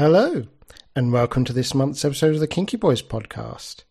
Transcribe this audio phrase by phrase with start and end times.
[0.00, 0.46] Hello,
[0.96, 3.82] and welcome to this month's episode of the Kinky Boys podcast.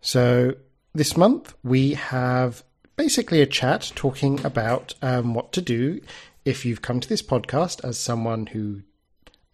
[0.00, 0.56] So,
[0.92, 2.64] this month we have
[2.96, 6.00] basically a chat talking about um, what to do
[6.44, 8.82] if you've come to this podcast as someone who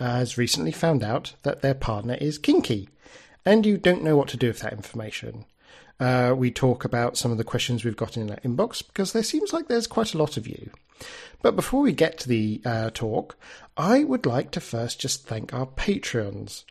[0.00, 2.88] has recently found out that their partner is kinky
[3.44, 5.44] and you don't know what to do with that information.
[5.98, 9.22] Uh, we talk about some of the questions we've got in our inbox because there
[9.22, 10.70] seems like there's quite a lot of you.
[11.42, 13.36] But before we get to the uh, talk,
[13.76, 16.64] I would like to first just thank our Patreons.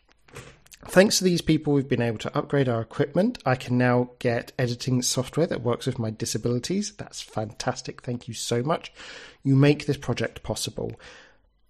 [0.88, 3.39] Thanks to these people, we've been able to upgrade our equipment.
[3.43, 6.94] I can now get editing software that works with my disabilities.
[6.94, 8.03] That's fantastic.
[8.03, 8.94] Thank you so much.
[9.44, 10.91] You make this project possible.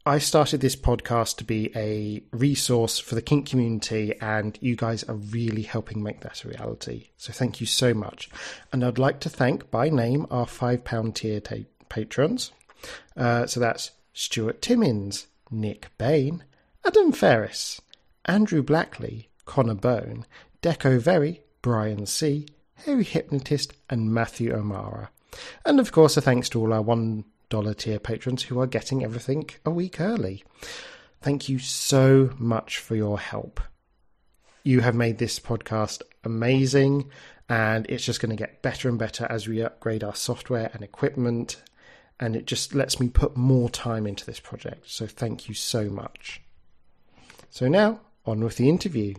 [0.07, 5.03] I started this podcast to be a resource for the kink community, and you guys
[5.05, 7.07] are really helping make that a reality.
[7.17, 8.29] So thank you so much.
[8.71, 11.55] And I'd like to thank by name our £5 tier ta-
[11.89, 12.51] patrons.
[13.17, 16.43] Uh, so that's Stuart Timmins, Nick Bain,
[16.85, 17.81] Adam Ferris,
[18.25, 20.27] Andrew Blackley, Connor Bone,
[20.61, 22.45] Deco Very, Brian C.,
[22.85, 25.09] Harry Hypnotist, and Matthew O'Mara.
[25.65, 29.03] And of course, a thanks to all our one dollar tier patrons who are getting
[29.03, 30.43] everything a week early.
[31.21, 33.59] Thank you so much for your help.
[34.63, 37.09] You have made this podcast amazing,
[37.47, 40.83] and it's just going to get better and better as we upgrade our software and
[40.83, 41.61] equipment.
[42.19, 44.89] And it just lets me put more time into this project.
[44.89, 46.41] So thank you so much.
[47.49, 49.15] So now, on with the interview.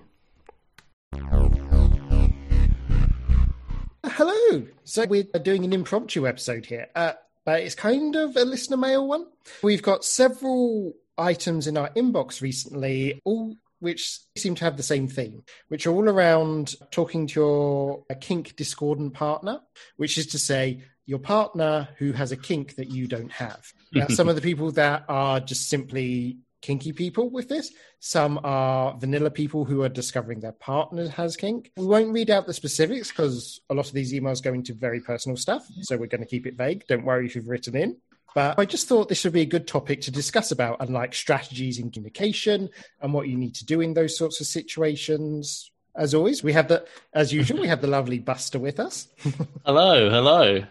[4.04, 4.66] Hello.
[4.84, 6.88] So we're doing an impromptu episode here.
[6.94, 7.12] Uh,
[7.46, 9.24] but it's kind of a listener mail one.
[9.62, 15.06] We've got several items in our inbox recently, all which seem to have the same
[15.06, 19.60] theme, which are all around talking to your kink discordant partner,
[19.96, 23.72] which is to say, your partner who has a kink that you don't have.
[23.92, 27.72] Now, some of the people that are just simply kinky people with this.
[28.00, 31.70] Some are vanilla people who are discovering their partner has kink.
[31.76, 35.00] We won't read out the specifics because a lot of these emails go into very
[35.00, 35.64] personal stuff.
[35.82, 36.84] So we're going to keep it vague.
[36.88, 37.96] Don't worry if you've written in.
[38.34, 41.14] But I just thought this would be a good topic to discuss about and like
[41.14, 42.68] strategies in communication
[43.00, 45.70] and what you need to do in those sorts of situations.
[45.94, 49.08] As always, we have the, as usual, we have the lovely Buster with us.
[49.64, 50.64] hello, hello.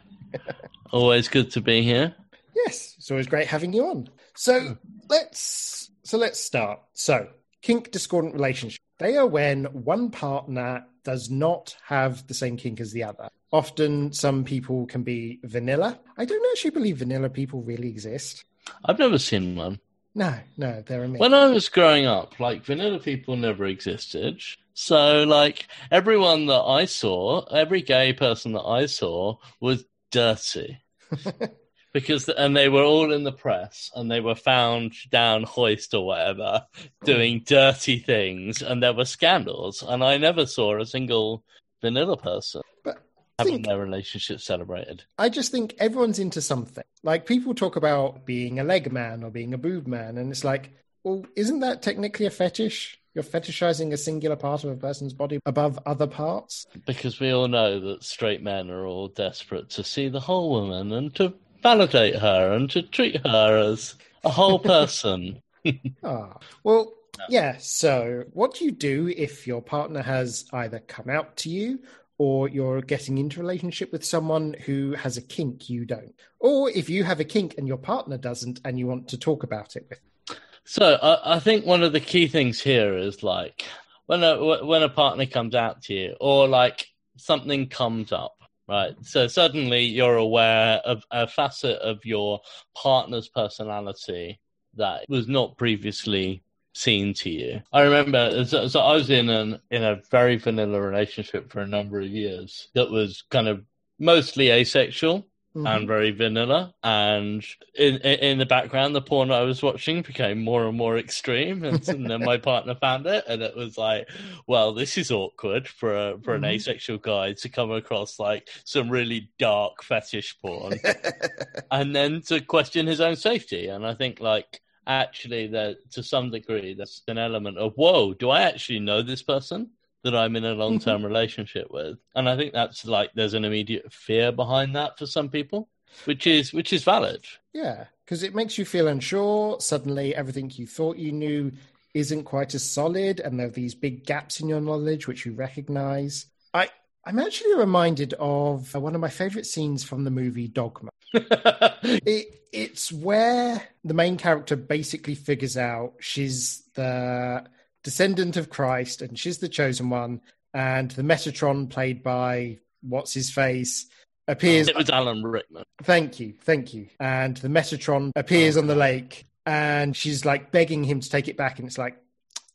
[0.92, 2.14] always good to be here.
[2.54, 4.10] Yes, it's always great having you on.
[4.36, 4.78] So
[5.10, 5.75] let's
[6.06, 6.80] so let's start.
[6.94, 7.28] So
[7.62, 8.80] kink discordant relationship.
[9.00, 13.28] They are when one partner does not have the same kink as the other.
[13.52, 16.00] Often some people can be vanilla.
[16.18, 18.46] I don't actually believe vanilla people really exist.
[18.86, 19.80] I've never seen one.
[20.14, 21.20] No, no, they're a myth.
[21.20, 24.42] When I was growing up, like vanilla people never existed.
[24.74, 30.80] So like everyone that I saw, every gay person that I saw was dirty.
[31.96, 36.06] because and they were all in the press and they were found down hoist or
[36.06, 36.62] whatever
[37.06, 41.42] doing dirty things and there were scandals and i never saw a single
[41.82, 43.02] vanilla person but
[43.40, 45.04] having think, their relationship celebrated.
[45.18, 46.86] I just think everyone's into something.
[47.04, 50.44] Like people talk about being a leg man or being a boob man and it's
[50.44, 50.72] like
[51.04, 53.00] well isn't that technically a fetish?
[53.14, 56.68] You're fetishizing a singular part of a person's body above other parts?
[56.86, 60.92] Because we all know that straight men are all desperate to see the whole woman
[60.92, 61.34] and to
[61.66, 65.42] validate her and to treat her as a whole person.
[66.04, 66.94] ah, well,
[67.28, 67.58] yeah.
[67.58, 71.80] So, what do you do if your partner has either come out to you
[72.20, 76.14] or you're getting into a relationship with someone who has a kink you don't?
[76.40, 79.42] Or if you have a kink and your partner doesn't and you want to talk
[79.42, 83.66] about it with So, I, I think one of the key things here is like
[84.06, 86.86] when a when a partner comes out to you or like
[87.18, 88.35] something comes up
[88.68, 88.96] right?
[89.02, 92.42] So suddenly you're aware of a facet of your
[92.76, 94.40] partner's personality
[94.76, 96.44] that was not previously
[96.74, 97.62] seen to you.
[97.72, 102.00] I remember, so, I was in an in a very vanilla relationship for a number
[102.02, 103.64] of years that was kind of
[103.98, 105.26] mostly asexual
[105.56, 105.66] mm-hmm.
[105.66, 106.74] and very vanilla.
[106.84, 107.44] And
[107.74, 111.64] in, in the background, the porn I was watching became more and more extreme.
[111.64, 114.10] And, and then my partner found it, and it was like,
[114.48, 116.44] well, this is awkward for a, for mm-hmm.
[116.44, 120.80] an asexual guy to come across like some really dark fetish porn,
[121.72, 123.68] and then to question his own safety.
[123.68, 128.30] And I think like actually that to some degree there's an element of whoa do
[128.30, 129.68] i actually know this person
[130.06, 131.08] that I'm in a long term mm-hmm.
[131.08, 131.98] relationship with.
[132.14, 135.68] And I think that's like there's an immediate fear behind that for some people,
[136.06, 137.26] which is which is valid.
[137.54, 139.60] Yeah, because it makes you feel unsure.
[139.60, 141.52] Suddenly everything you thought you knew
[141.96, 145.34] isn't quite as solid and there are these big gaps in your knowledge which you
[145.34, 146.28] recognize.
[146.54, 146.70] I
[147.04, 150.92] I'm actually reminded of one of my favorite scenes from the movie Dogma.
[151.14, 157.46] it, it's where the main character basically figures out she's the
[157.86, 160.20] descendant of Christ and she's the chosen one.
[160.54, 163.88] And the Metatron, played by what's his face,
[164.28, 164.68] appears.
[164.68, 165.64] It was Alan Rickman.
[165.84, 166.88] Thank you, thank you.
[167.00, 171.38] And the Metatron appears on the lake, and she's like begging him to take it
[171.38, 171.98] back, and it's like,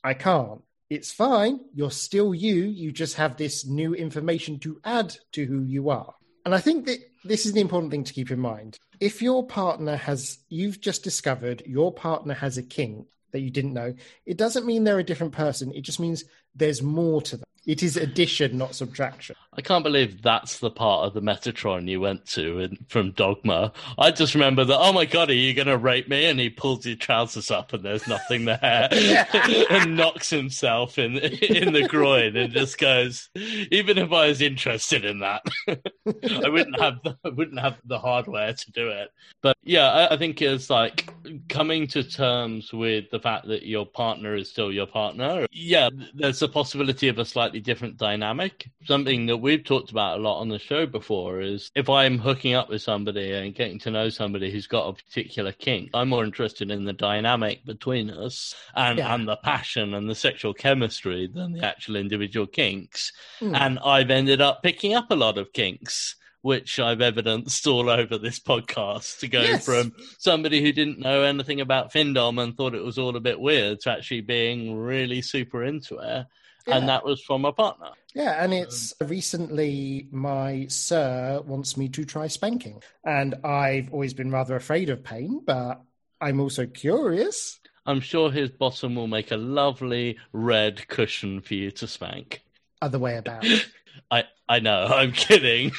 [0.02, 0.62] I can't.
[0.88, 1.60] It's fine.
[1.74, 2.64] You're still you.
[2.64, 6.14] You just have this new information to add to who you are.
[6.44, 8.78] And I think that this is the important thing to keep in mind.
[8.98, 13.72] If your partner has, you've just discovered your partner has a kink that you didn't
[13.72, 13.94] know,
[14.26, 15.72] it doesn't mean they're a different person.
[15.74, 16.24] It just means
[16.54, 17.44] there's more to them.
[17.66, 19.36] It is addition, not subtraction.
[19.60, 23.74] I can't believe that's the part of the Metatron you went to in, from Dogma.
[23.98, 26.24] I just remember that, oh my god, are you going to rape me?
[26.24, 28.88] And he pulls his trousers up and there's nothing there
[29.70, 35.04] and knocks himself in, in the groin and just goes, even if I was interested
[35.04, 39.10] in that, I wouldn't have, the, I wouldn't have the hardware to do it.
[39.42, 41.12] But yeah, I, I think it's like
[41.50, 45.46] coming to terms with the fact that your partner is still your partner.
[45.52, 48.70] Yeah, there's a possibility of a slightly different dynamic.
[48.86, 52.54] Something that we've talked about a lot on the show before is if I'm hooking
[52.54, 56.22] up with somebody and getting to know somebody who's got a particular kink, I'm more
[56.22, 59.12] interested in the dynamic between us and, yeah.
[59.12, 63.12] and the passion and the sexual chemistry than the actual individual kinks.
[63.40, 63.56] Mm.
[63.60, 68.18] And I've ended up picking up a lot of kinks which I've evidenced all over
[68.18, 69.64] this podcast to go yes.
[69.64, 73.40] from somebody who didn't know anything about Findom and thought it was all a bit
[73.40, 76.26] weird to actually being really super into it.
[76.66, 76.76] Yeah.
[76.76, 77.90] And that was from a partner.
[78.14, 82.82] Yeah, and it's um, recently my sir wants me to try spanking.
[83.04, 85.80] And I've always been rather afraid of pain, but
[86.20, 87.60] I'm also curious.
[87.86, 92.42] I'm sure his bottom will make a lovely red cushion for you to spank.
[92.82, 93.44] Other way about.
[94.10, 94.86] I I know.
[94.90, 95.70] I'm kidding.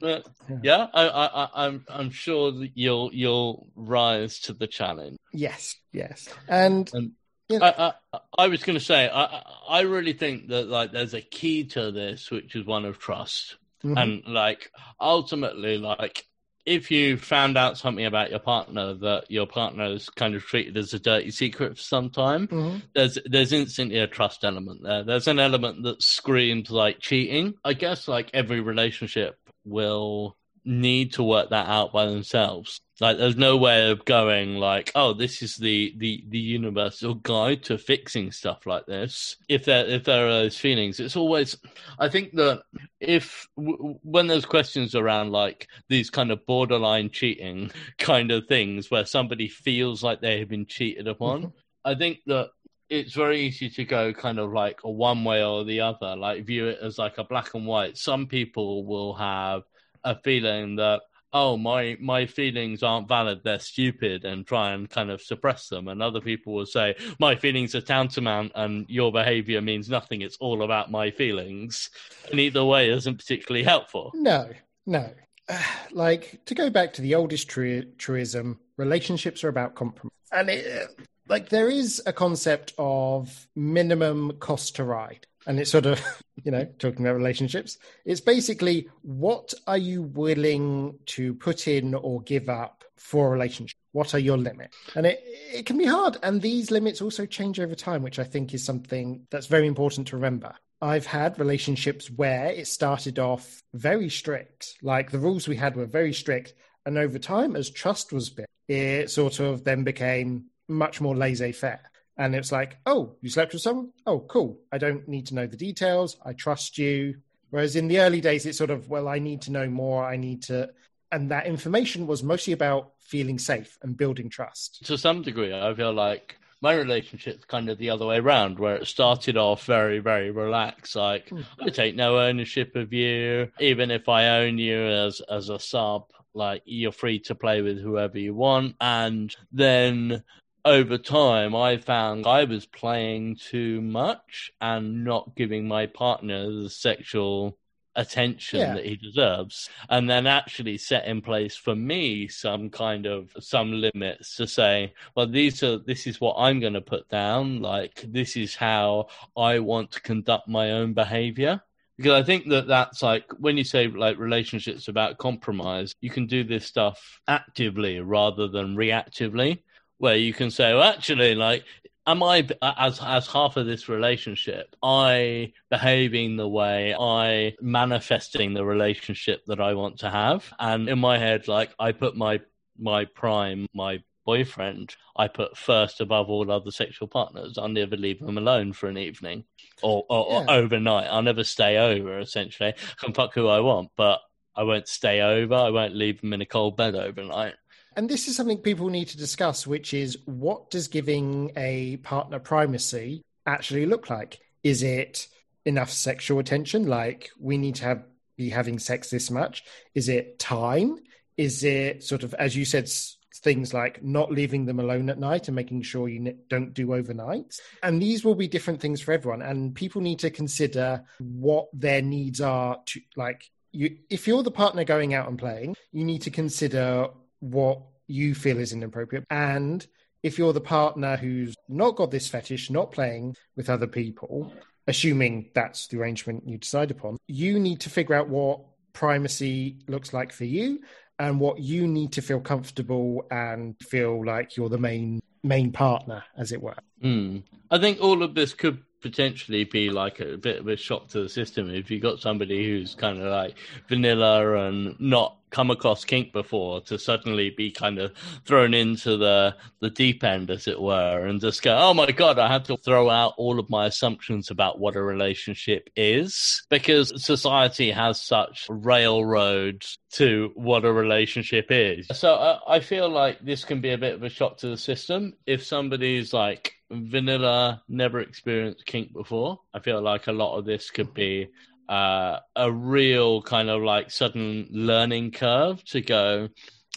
[0.00, 0.26] but
[0.62, 5.16] yeah, I, I, I'm I'm sure that you'll you'll rise to the challenge.
[5.32, 7.12] Yes, yes, and, and
[7.50, 11.20] I, I, I, was going to say, I, I really think that like there's a
[11.20, 13.96] key to this, which is one of trust, mm-hmm.
[13.98, 14.70] and like
[15.00, 16.26] ultimately, like
[16.64, 20.76] if you found out something about your partner that your partner is kind of treated
[20.76, 22.78] as a dirty secret for some time, mm-hmm.
[22.94, 25.04] there's there's instantly a trust element there.
[25.04, 27.54] There's an element that screams like cheating.
[27.64, 32.80] I guess like every relationship will need to work that out by themselves.
[33.00, 37.64] Like, there's no way of going like, oh, this is the the the universal guide
[37.64, 39.36] to fixing stuff like this.
[39.48, 41.56] If there if there are those feelings, it's always.
[41.98, 42.62] I think that
[43.00, 48.90] if w- when there's questions around like these kind of borderline cheating kind of things,
[48.90, 51.48] where somebody feels like they have been cheated upon, mm-hmm.
[51.84, 52.50] I think that
[52.88, 56.44] it's very easy to go kind of like a one way or the other, like
[56.44, 57.96] view it as like a black and white.
[57.96, 59.64] Some people will have
[60.04, 61.02] a feeling that
[61.32, 65.88] oh my my feelings aren't valid they're stupid and try and kind of suppress them.
[65.88, 70.22] And other people will say my feelings are tantamount and your behavior means nothing.
[70.22, 71.90] It's all about my feelings.
[72.30, 74.12] And either way isn't particularly helpful.
[74.14, 74.50] No
[74.86, 75.10] no.
[75.92, 80.10] Like to go back to the oldest truism relationships are about compromise.
[80.32, 80.88] And it,
[81.28, 86.00] like there is a concept of minimum cost to ride and it's sort of
[86.44, 92.20] you know talking about relationships it's basically what are you willing to put in or
[92.22, 96.16] give up for a relationship what are your limits and it it can be hard
[96.22, 100.06] and these limits also change over time which i think is something that's very important
[100.06, 100.54] to remember
[100.84, 105.86] I've had relationships where it started off very strict, like the rules we had were
[105.86, 106.52] very strict.
[106.84, 111.52] And over time, as trust was built, it sort of then became much more laissez
[111.52, 111.80] faire.
[112.16, 113.90] And it's like, oh, you slept with someone?
[114.06, 114.60] Oh, cool.
[114.70, 116.16] I don't need to know the details.
[116.24, 117.16] I trust you.
[117.50, 120.04] Whereas in the early days, it's sort of, well, I need to know more.
[120.04, 120.70] I need to.
[121.12, 124.84] And that information was mostly about feeling safe and building trust.
[124.86, 128.76] To some degree, I feel like my relationship's kind of the other way around, where
[128.76, 130.96] it started off very, very relaxed.
[130.96, 131.44] Like, mm.
[131.60, 133.50] I take no ownership of you.
[133.60, 137.80] Even if I own you as, as a sub, like, you're free to play with
[137.80, 138.76] whoever you want.
[138.80, 140.24] And then
[140.64, 146.70] over time, I found I was playing too much and not giving my partner the
[146.70, 147.58] sexual
[147.96, 148.74] attention yeah.
[148.74, 149.68] that he deserves.
[149.88, 154.94] And then actually set in place for me some kind of some limits to say
[155.14, 157.60] well these are this is what i'm going to put down.
[157.60, 161.62] Like this is how i want to conduct my own behavior.
[161.96, 166.26] Because i think that that's like when you say like relationships about compromise you can
[166.26, 169.60] do this stuff actively rather than reactively
[169.98, 171.64] where you can say, well, actually, like
[172.06, 174.74] am I as as half of this relationship?
[174.82, 180.98] I behaving the way I manifesting the relationship that I want to have, and in
[180.98, 182.40] my head, like I put my
[182.78, 187.58] my prime, my boyfriend, I put first above all other sexual partners.
[187.58, 189.44] I'll never leave them alone for an evening
[189.82, 190.38] or, or, yeah.
[190.38, 191.08] or overnight.
[191.08, 192.18] I'll never stay over.
[192.18, 194.20] Essentially, I can fuck who I want, but
[194.56, 195.54] I won't stay over.
[195.54, 197.54] I won't leave them in a cold bed overnight.
[197.96, 202.38] And this is something people need to discuss, which is what does giving a partner
[202.38, 204.40] primacy actually look like?
[204.62, 205.28] Is it
[205.64, 206.86] enough sexual attention?
[206.86, 208.04] Like we need to have
[208.36, 209.64] be having sex this much?
[209.94, 210.98] Is it time?
[211.36, 212.88] Is it sort of, as you said,
[213.36, 217.60] things like not leaving them alone at night and making sure you don't do overnights?
[217.82, 219.42] And these will be different things for everyone.
[219.42, 224.50] And people need to consider what their needs are to like you if you're the
[224.52, 227.08] partner going out and playing, you need to consider
[227.44, 229.24] what you feel is inappropriate.
[229.30, 229.86] And
[230.22, 234.52] if you're the partner who's not got this fetish, not playing with other people,
[234.86, 238.60] assuming that's the arrangement you decide upon, you need to figure out what
[238.92, 240.80] primacy looks like for you
[241.18, 246.24] and what you need to feel comfortable and feel like you're the main main partner
[246.38, 247.42] as it were mm.
[247.70, 251.20] i think all of this could potentially be like a bit of a shock to
[251.20, 253.54] the system if you got somebody who's kind of like
[253.86, 258.10] vanilla and not come across kink before to suddenly be kind of
[258.46, 262.38] thrown into the the deep end as it were and just go oh my god
[262.38, 266.62] i have to throw out all of my assumptions about what a relationship is.
[266.70, 272.08] Because society has such railroads to what a relationship is.
[272.12, 274.78] So uh, i feel like this can be a bit of a shock to the
[274.78, 280.64] system if somebody's like vanilla never experienced kink before i feel like a lot of
[280.64, 281.48] this could be
[281.88, 286.48] uh, a real kind of like sudden learning curve to go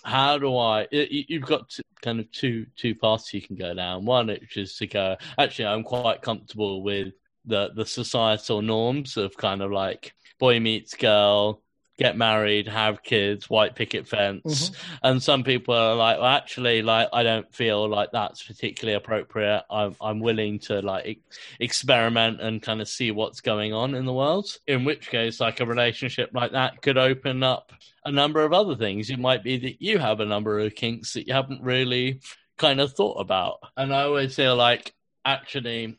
[0.07, 0.87] how do I?
[0.91, 4.05] You've got to, kind of two two paths you can go down.
[4.05, 5.17] One, which is to go.
[5.37, 7.13] Actually, I'm quite comfortable with
[7.45, 11.61] the the societal norms of kind of like boy meets girl,
[11.97, 14.69] get married, have kids, white picket fence.
[14.69, 14.95] Mm-hmm.
[15.03, 19.63] And some people are like, well, actually, like I don't feel like that's particularly appropriate.
[19.69, 21.19] I'm I'm willing to like
[21.59, 24.57] experiment and kind of see what's going on in the world.
[24.67, 27.71] In which case, like a relationship like that could open up
[28.05, 29.09] a number of other things.
[29.09, 32.21] It might be that you have a number of kinks that you haven't really
[32.57, 33.59] kind of thought about.
[33.75, 34.93] And I always feel like
[35.25, 35.97] actually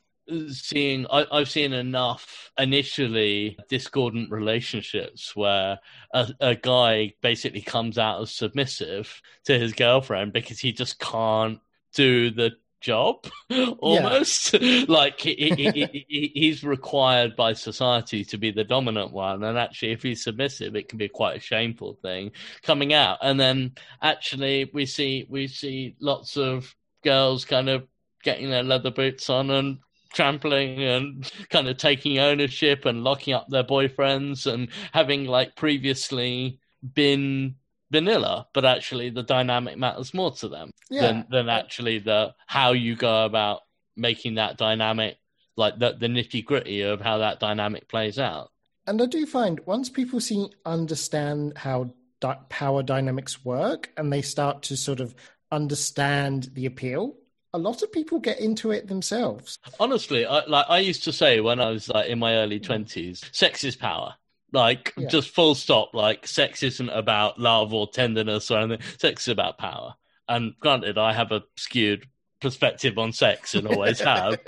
[0.50, 5.78] seeing I, have seen enough initially discordant relationships where
[6.12, 11.60] a, a, guy basically comes out as submissive to his girlfriend because he just can't
[11.94, 13.26] do the job
[13.80, 14.84] almost yeah.
[14.88, 19.92] like he, he, he, he's required by society to be the dominant one and actually
[19.92, 22.30] if he's submissive it can be quite a shameful thing
[22.62, 27.86] coming out and then actually we see we see lots of girls kind of
[28.22, 29.78] getting their leather boots on and
[30.18, 36.58] trampling and kind of taking ownership and locking up their boyfriends and having like previously
[36.92, 37.54] been
[37.92, 41.02] vanilla, but actually the dynamic matters more to them yeah.
[41.02, 43.60] than than actually the how you go about
[43.96, 45.18] making that dynamic
[45.56, 48.50] like the, the nitty gritty of how that dynamic plays out.
[48.86, 54.22] And I do find once people see understand how di- power dynamics work and they
[54.22, 55.14] start to sort of
[55.52, 57.14] understand the appeal
[57.52, 59.58] a lot of people get into it themselves.
[59.80, 63.24] Honestly, I, like I used to say when I was like in my early twenties,
[63.32, 64.14] sex is power.
[64.52, 65.08] Like yeah.
[65.08, 65.90] just full stop.
[65.94, 68.86] Like sex isn't about love or tenderness or anything.
[68.98, 69.94] Sex is about power.
[70.28, 72.06] And granted, I have a skewed
[72.40, 74.38] perspective on sex and always have.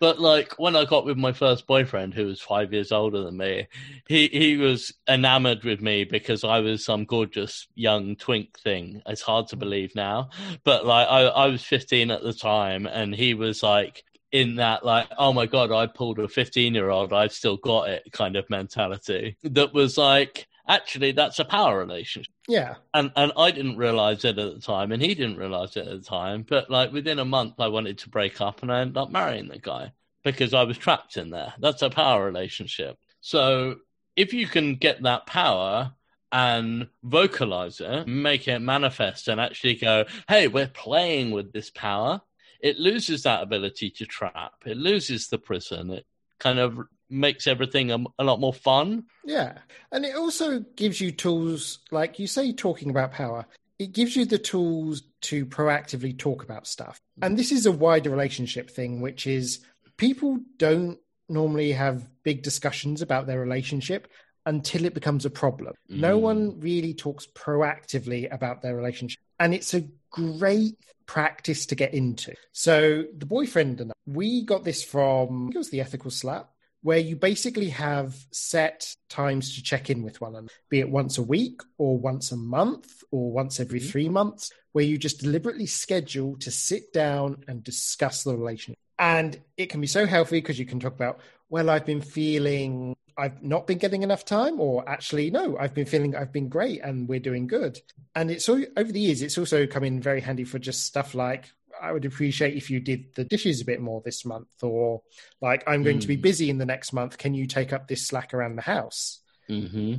[0.00, 3.36] But like when I got with my first boyfriend, who was five years older than
[3.36, 3.68] me,
[4.08, 9.02] he he was enamored with me because I was some gorgeous young twink thing.
[9.06, 10.30] It's hard to believe now,
[10.64, 14.02] but like I I was fifteen at the time, and he was like
[14.32, 17.88] in that like oh my god i pulled a 15 year old i've still got
[17.88, 22.32] it kind of mentality that was like actually that's a power relationship.
[22.48, 22.76] Yeah.
[22.94, 26.00] And and I didn't realize it at the time and he didn't realize it at
[26.02, 26.46] the time.
[26.48, 29.48] But like within a month I wanted to break up and I ended up marrying
[29.48, 29.92] the guy
[30.24, 31.52] because I was trapped in there.
[31.58, 32.96] That's a power relationship.
[33.20, 33.76] So
[34.16, 35.92] if you can get that power
[36.32, 42.20] and vocalize it, make it manifest and actually go, hey, we're playing with this power,
[42.60, 44.52] it loses that ability to trap.
[44.64, 45.90] It loses the prison.
[45.90, 46.06] It
[46.38, 46.78] kind of
[47.10, 49.04] makes everything a, a, lot more fun.
[49.24, 49.58] Yeah.
[49.92, 53.46] And it also gives you tools, like you say, talking about power,
[53.78, 57.00] it gives you the tools to proactively talk about stuff.
[57.22, 59.64] And this is a wider relationship thing, which is
[59.96, 60.98] people don't
[61.28, 64.08] normally have big discussions about their relationship
[64.46, 65.74] until it becomes a problem.
[65.90, 66.00] Mm.
[66.00, 69.20] No one really talks proactively about their relationship.
[69.38, 70.76] And it's a great
[71.06, 72.34] practice to get into.
[72.52, 76.10] So the boyfriend and I, we got this from I think it was the Ethical
[76.10, 76.46] Slut
[76.82, 81.18] where you basically have set times to check in with one another, be it once
[81.18, 83.88] a week or once a month or once every mm-hmm.
[83.88, 88.78] three months, where you just deliberately schedule to sit down and discuss the relationship.
[88.98, 92.96] And it can be so healthy because you can talk about, well, I've been feeling
[93.20, 96.80] I've not been getting enough time, or actually, no, I've been feeling I've been great
[96.82, 97.78] and we're doing good.
[98.14, 101.14] And it's all over the years, it's also come in very handy for just stuff
[101.14, 105.02] like, I would appreciate if you did the dishes a bit more this month, or
[105.40, 106.02] like, I'm going mm.
[106.02, 107.18] to be busy in the next month.
[107.18, 109.20] Can you take up this slack around the house?
[109.48, 109.96] Mm-hmm.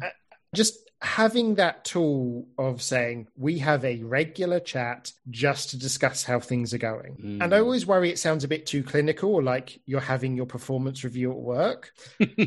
[0.53, 6.39] Just having that tool of saying, we have a regular chat just to discuss how
[6.39, 7.15] things are going.
[7.15, 7.43] Mm.
[7.43, 10.45] And I always worry it sounds a bit too clinical or like you're having your
[10.45, 11.91] performance review at work.
[12.19, 12.43] and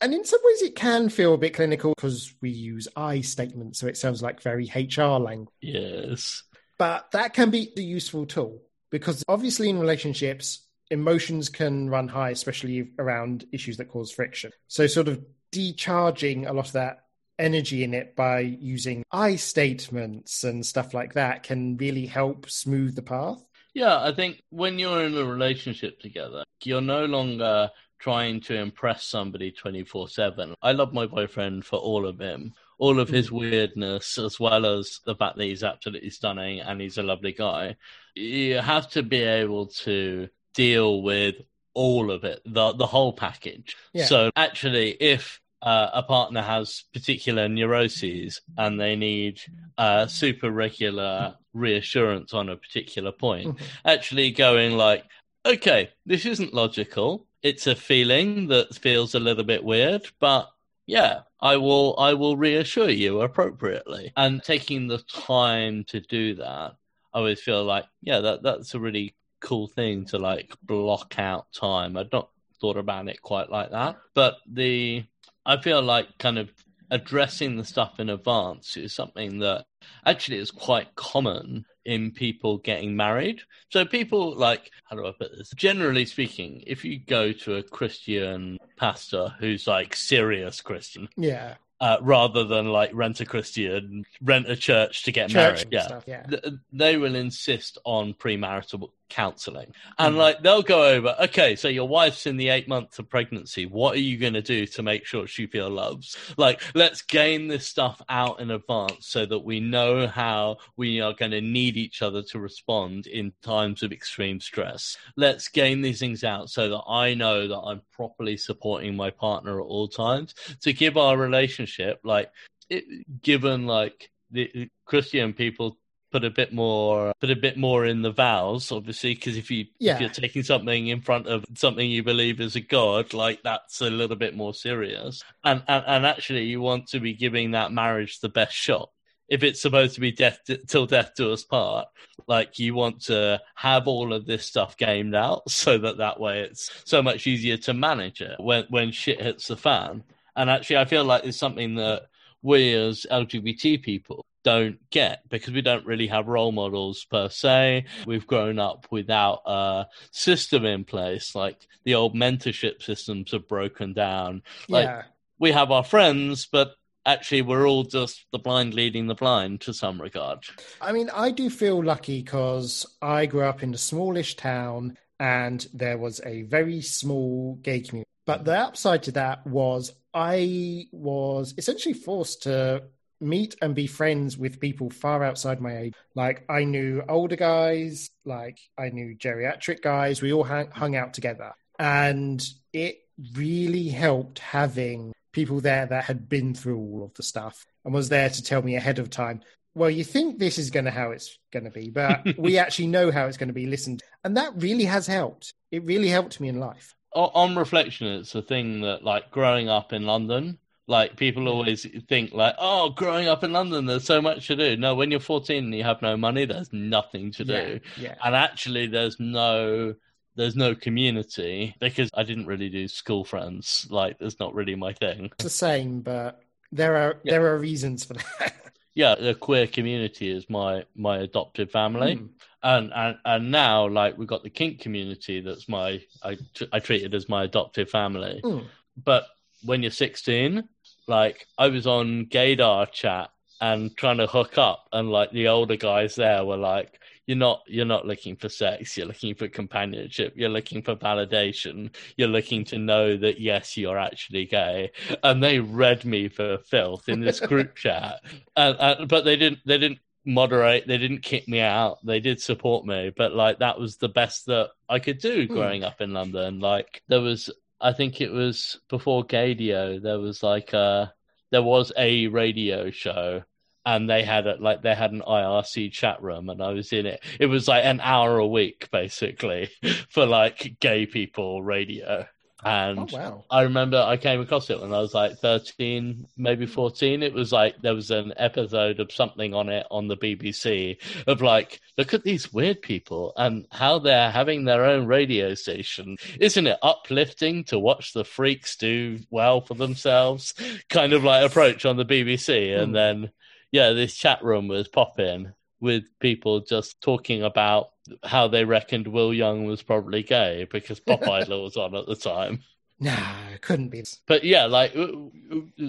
[0.00, 3.86] in some ways it can feel a bit clinical because we use I statements, so
[3.86, 5.50] it sounds like very HR language.
[5.60, 6.42] Yes.
[6.82, 8.60] But that can be a useful tool
[8.90, 14.50] because obviously in relationships, emotions can run high, especially around issues that cause friction.
[14.66, 17.04] So sort of decharging a lot of that
[17.38, 22.96] energy in it by using I statements and stuff like that can really help smooth
[22.96, 23.40] the path.
[23.74, 27.70] Yeah, I think when you're in a relationship together, you're no longer
[28.00, 30.56] trying to impress somebody 24 7.
[30.60, 33.38] I love my boyfriend for all of him, all of his mm.
[33.40, 37.76] weirdness, as well as the fact that he's absolutely stunning and he's a lovely guy.
[38.14, 41.36] You have to be able to deal with
[41.74, 43.76] all of it, the the whole package.
[43.92, 44.06] Yeah.
[44.06, 49.40] So actually, if uh, a partner has particular neuroses and they need
[49.78, 53.64] uh, super regular reassurance on a particular point, mm-hmm.
[53.84, 55.04] actually going like,
[55.46, 57.26] okay, this isn't logical.
[57.42, 60.50] It's a feeling that feels a little bit weird, but
[60.86, 64.12] yeah, I will I will reassure you appropriately.
[64.16, 66.76] And taking the time to do that,
[67.12, 71.46] I always feel like, yeah, that that's a really cool thing to like block out
[71.52, 71.96] time.
[71.96, 72.30] I'd not
[72.60, 73.98] thought about it quite like that.
[74.14, 75.04] But the
[75.44, 76.50] I feel like kind of
[76.92, 79.64] addressing the stuff in advance is something that
[80.06, 83.40] actually is quite common in people getting married.
[83.70, 85.50] So people like how do I put this?
[85.56, 91.98] Generally speaking, if you go to a Christian pastor who's like serious Christian, yeah, uh,
[92.00, 95.68] rather than like rent a Christian, rent a church to get church married.
[95.72, 95.82] Yeah.
[95.82, 96.26] Stuff, yeah.
[96.72, 99.72] they will insist on premarital counseling.
[99.98, 100.18] And mm.
[100.18, 103.66] like they'll go over, okay, so your wife's in the eight months of pregnancy.
[103.66, 106.16] What are you going to do to make sure she feels loved?
[106.38, 111.12] Like, let's gain this stuff out in advance so that we know how we are
[111.12, 114.96] going to need each other to respond in times of extreme stress.
[115.16, 119.60] Let's gain these things out so that I know that I'm properly supporting my partner
[119.60, 122.30] at all times to give our relationship, like,
[122.70, 122.84] it,
[123.20, 125.76] given like the Christian people
[126.12, 129.64] put a bit more put a bit more in the vows obviously because if you
[129.78, 129.94] yeah.
[129.94, 133.80] if you're taking something in front of something you believe is a god like that's
[133.80, 135.22] a little bit more serious.
[135.44, 138.90] And and, and actually you want to be giving that marriage the best shot.
[139.28, 141.88] If it's supposed to be death till death do us part
[142.28, 146.40] like you want to have all of this stuff gamed out so that that way
[146.40, 150.04] it's so much easier to manage it when when shit hits the fan.
[150.36, 152.08] And actually i feel like it's something that
[152.42, 157.86] we as lgbt people don't get because we don't really have role models per se.
[158.06, 161.34] We've grown up without a system in place.
[161.34, 164.42] Like the old mentorship systems have broken down.
[164.68, 165.02] Like yeah.
[165.38, 166.74] we have our friends, but
[167.04, 170.44] actually we're all just the blind leading the blind to some regard.
[170.80, 175.66] I mean, I do feel lucky because I grew up in a smallish town and
[175.72, 178.08] there was a very small gay community.
[178.24, 182.84] But the upside to that was I was essentially forced to
[183.22, 185.94] meet and be friends with people far outside my age.
[186.14, 190.20] Like I knew older guys, like I knew geriatric guys.
[190.20, 192.98] We all hung, hung out together, and it
[193.34, 198.08] really helped having people there that had been through all of the stuff and was
[198.08, 199.40] there to tell me ahead of time.
[199.74, 202.88] Well, you think this is going to how it's going to be, but we actually
[202.88, 205.54] know how it's going to be listened, and that really has helped.
[205.70, 206.94] It really helped me in life.
[207.14, 212.32] On reflection, it's a thing that, like, growing up in London, like people always think
[212.32, 214.76] like, oh, growing up in London, there's so much to do.
[214.76, 217.80] No, when you're 14 and you have no money, there's nothing to do.
[217.96, 218.14] Yeah, yeah.
[218.24, 219.94] And actually, there's no
[220.34, 223.86] there's no community because I didn't really do school friends.
[223.90, 225.26] Like, there's not really my thing.
[225.34, 226.40] It's the same, but
[226.72, 227.32] there are yeah.
[227.32, 228.54] there are reasons for that.
[228.94, 232.16] yeah, the queer community is my my adopted family.
[232.16, 232.28] Mm.
[232.64, 236.38] And, and and now like we've got the kink community that's my I,
[236.72, 238.40] I treat it as my adopted family.
[238.42, 238.66] Mm.
[239.04, 239.26] But
[239.64, 240.68] when you're 16,
[241.06, 245.76] like I was on Gaydar chat and trying to hook up, and like the older
[245.76, 248.96] guys there were like, "You're not, you're not looking for sex.
[248.96, 250.34] You're looking for companionship.
[250.36, 251.94] You're looking for validation.
[252.16, 254.90] You're looking to know that yes, you're actually gay."
[255.22, 258.20] And they read me for filth in this group chat,
[258.56, 260.86] and, and, but they didn't, they didn't moderate.
[260.86, 261.98] They didn't kick me out.
[262.04, 265.52] They did support me, but like that was the best that I could do Hmm.
[265.52, 266.60] growing up in London.
[266.60, 267.50] Like there was,
[267.82, 270.00] I think it was before Gaydio.
[270.02, 271.12] There was like a,
[271.50, 273.42] there was a radio show.
[273.84, 277.04] And they had a, like they had an IRC chat room, and I was in
[277.04, 277.20] it.
[277.40, 279.70] It was like an hour a week, basically,
[280.08, 282.28] for like gay people radio.
[282.64, 283.44] And Oh wow.
[283.50, 287.22] I remember I came across it when I was like 13, maybe 14.
[287.22, 291.42] It was like there was an episode of something on it on the BBC of
[291.42, 296.16] like, look at these weird people and how they're having their own radio station.
[296.38, 300.54] Isn't it uplifting to watch the freaks do well for themselves?
[300.88, 302.72] Kind of like approach on the BBC.
[302.78, 302.92] And Hmm.
[302.92, 303.30] then,
[303.72, 307.90] yeah, this chat room was popping with people just talking about
[308.22, 312.16] how they reckoned Will Young was probably gay because Pop Idol was on at the
[312.16, 312.62] time.
[313.00, 314.04] Nah, it couldn't be.
[314.26, 314.94] But yeah, like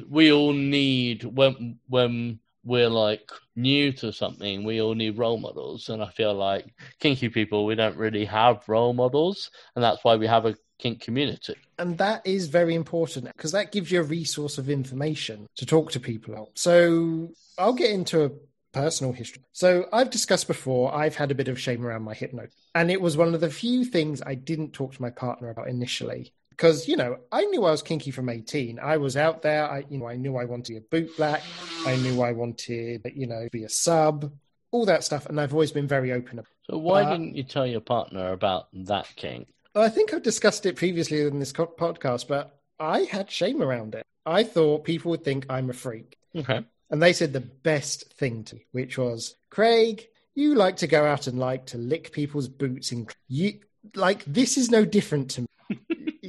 [0.09, 5.89] we all need when when we're like new to something, we all need role models,
[5.89, 10.15] and I feel like kinky people we don't really have role models, and that's why
[10.15, 11.55] we have a kink community.
[11.77, 15.91] And that is very important because that gives you a resource of information to talk
[15.91, 16.49] to people about.
[16.55, 17.29] So
[17.59, 18.31] I'll get into a
[18.73, 19.43] personal history.
[19.53, 22.47] So I've discussed before, I've had a bit of shame around my hypno.
[22.75, 25.69] And it was one of the few things I didn't talk to my partner about
[25.69, 26.33] initially.
[26.49, 28.79] Because, you know, I knew I was kinky from 18.
[28.79, 29.65] I was out there.
[29.69, 31.41] I, you know, I knew I wanted a boot black.
[31.85, 34.31] I knew I wanted, you know, be a sub,
[34.71, 35.25] all that stuff.
[35.25, 38.67] And I've always been very open So why Uh, didn't you tell your partner about
[38.73, 39.47] that kink?
[39.75, 43.95] I think I've discussed it previously in this co- podcast, but I had shame around
[43.95, 44.05] it.
[44.25, 46.17] I thought people would think I'm a freak.
[46.35, 46.63] Okay.
[46.93, 51.03] And they said the best thing to me, which was, Craig, you like to go
[51.05, 53.61] out and like to lick people's boots and you
[53.95, 55.47] like this is no different to me.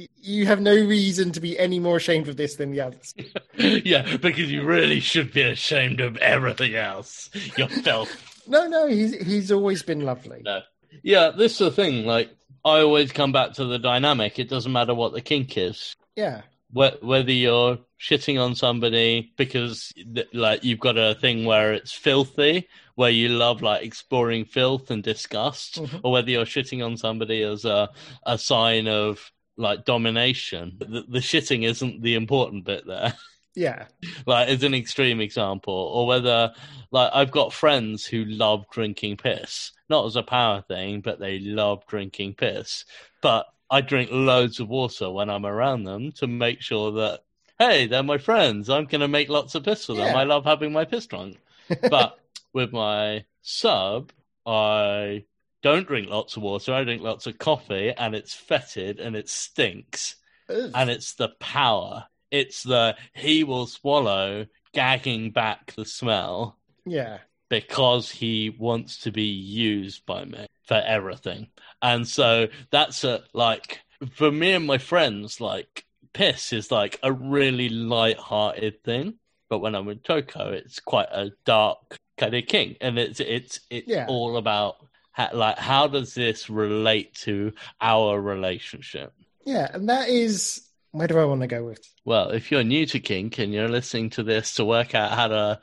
[0.17, 3.13] You have no reason to be any more ashamed of this than the others.
[3.57, 7.29] yeah, because you really should be ashamed of everything else.
[7.55, 7.69] You're.
[8.47, 10.41] No, no, he's he's always been lovely.
[10.43, 10.61] No.
[11.03, 12.05] Yeah, this is the thing.
[12.05, 12.29] Like,
[12.63, 14.37] I always come back to the dynamic.
[14.37, 15.95] It doesn't matter what the kink is.
[16.15, 16.41] Yeah.
[16.73, 19.91] Wh- Whether you're shitting on somebody because,
[20.33, 25.01] like, you've got a thing where it's filthy, where you love, like, exploring filth and
[25.03, 26.01] disgust, Mhm.
[26.03, 27.89] or whether you're shitting on somebody as a,
[28.25, 30.75] a sign of, like, domination.
[30.79, 33.13] The, the shitting isn't the important bit there.
[33.57, 33.85] Yeah.
[34.25, 36.51] like as an extreme example, or whether
[36.91, 41.39] like I've got friends who love drinking piss, not as a power thing, but they
[41.39, 42.83] love drinking piss.
[43.21, 47.23] But I drink loads of water when I'm around them to make sure that
[47.59, 48.69] hey, they're my friends.
[48.69, 50.07] I'm going to make lots of piss for them.
[50.07, 50.17] Yeah.
[50.17, 51.37] I love having my piss drunk.
[51.89, 52.17] But
[52.53, 54.13] with my sub,
[54.45, 55.25] I
[55.61, 56.73] don't drink lots of water.
[56.73, 60.15] I drink lots of coffee, and it's fetid and it stinks
[60.49, 60.71] Ugh.
[60.73, 62.05] and it's the power.
[62.31, 67.17] It's the he will swallow, gagging back the smell yeah.
[67.49, 71.47] Because he wants to be used by me for everything.
[71.81, 73.81] And so that's a like
[74.13, 79.15] for me and my friends, like piss is like a really light-hearted thing.
[79.49, 83.59] But when I'm with Toko, it's quite a dark kind of kink, and it's it's
[83.69, 84.07] it's Yeah.
[84.07, 84.77] all about
[85.11, 89.13] how, like how does this relate to our relationship.
[89.45, 89.69] Yeah.
[89.71, 90.64] And that is
[90.97, 91.87] where do I want to go with?
[92.05, 95.27] Well, if you're new to kink and you're listening to this to work out how
[95.27, 95.59] to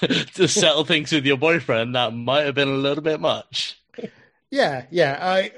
[0.34, 3.80] to settle things with your boyfriend, that might have been a little bit much.
[4.50, 5.18] Yeah, yeah.
[5.20, 5.52] I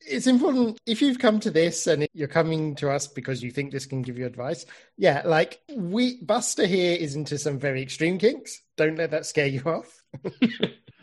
[0.00, 3.70] it's important if you've come to this and you're coming to us because you think
[3.70, 4.64] this can give you advice.
[4.96, 8.62] Yeah, like we Buster here is into some very extreme kinks.
[8.76, 10.02] Don't let that scare you off.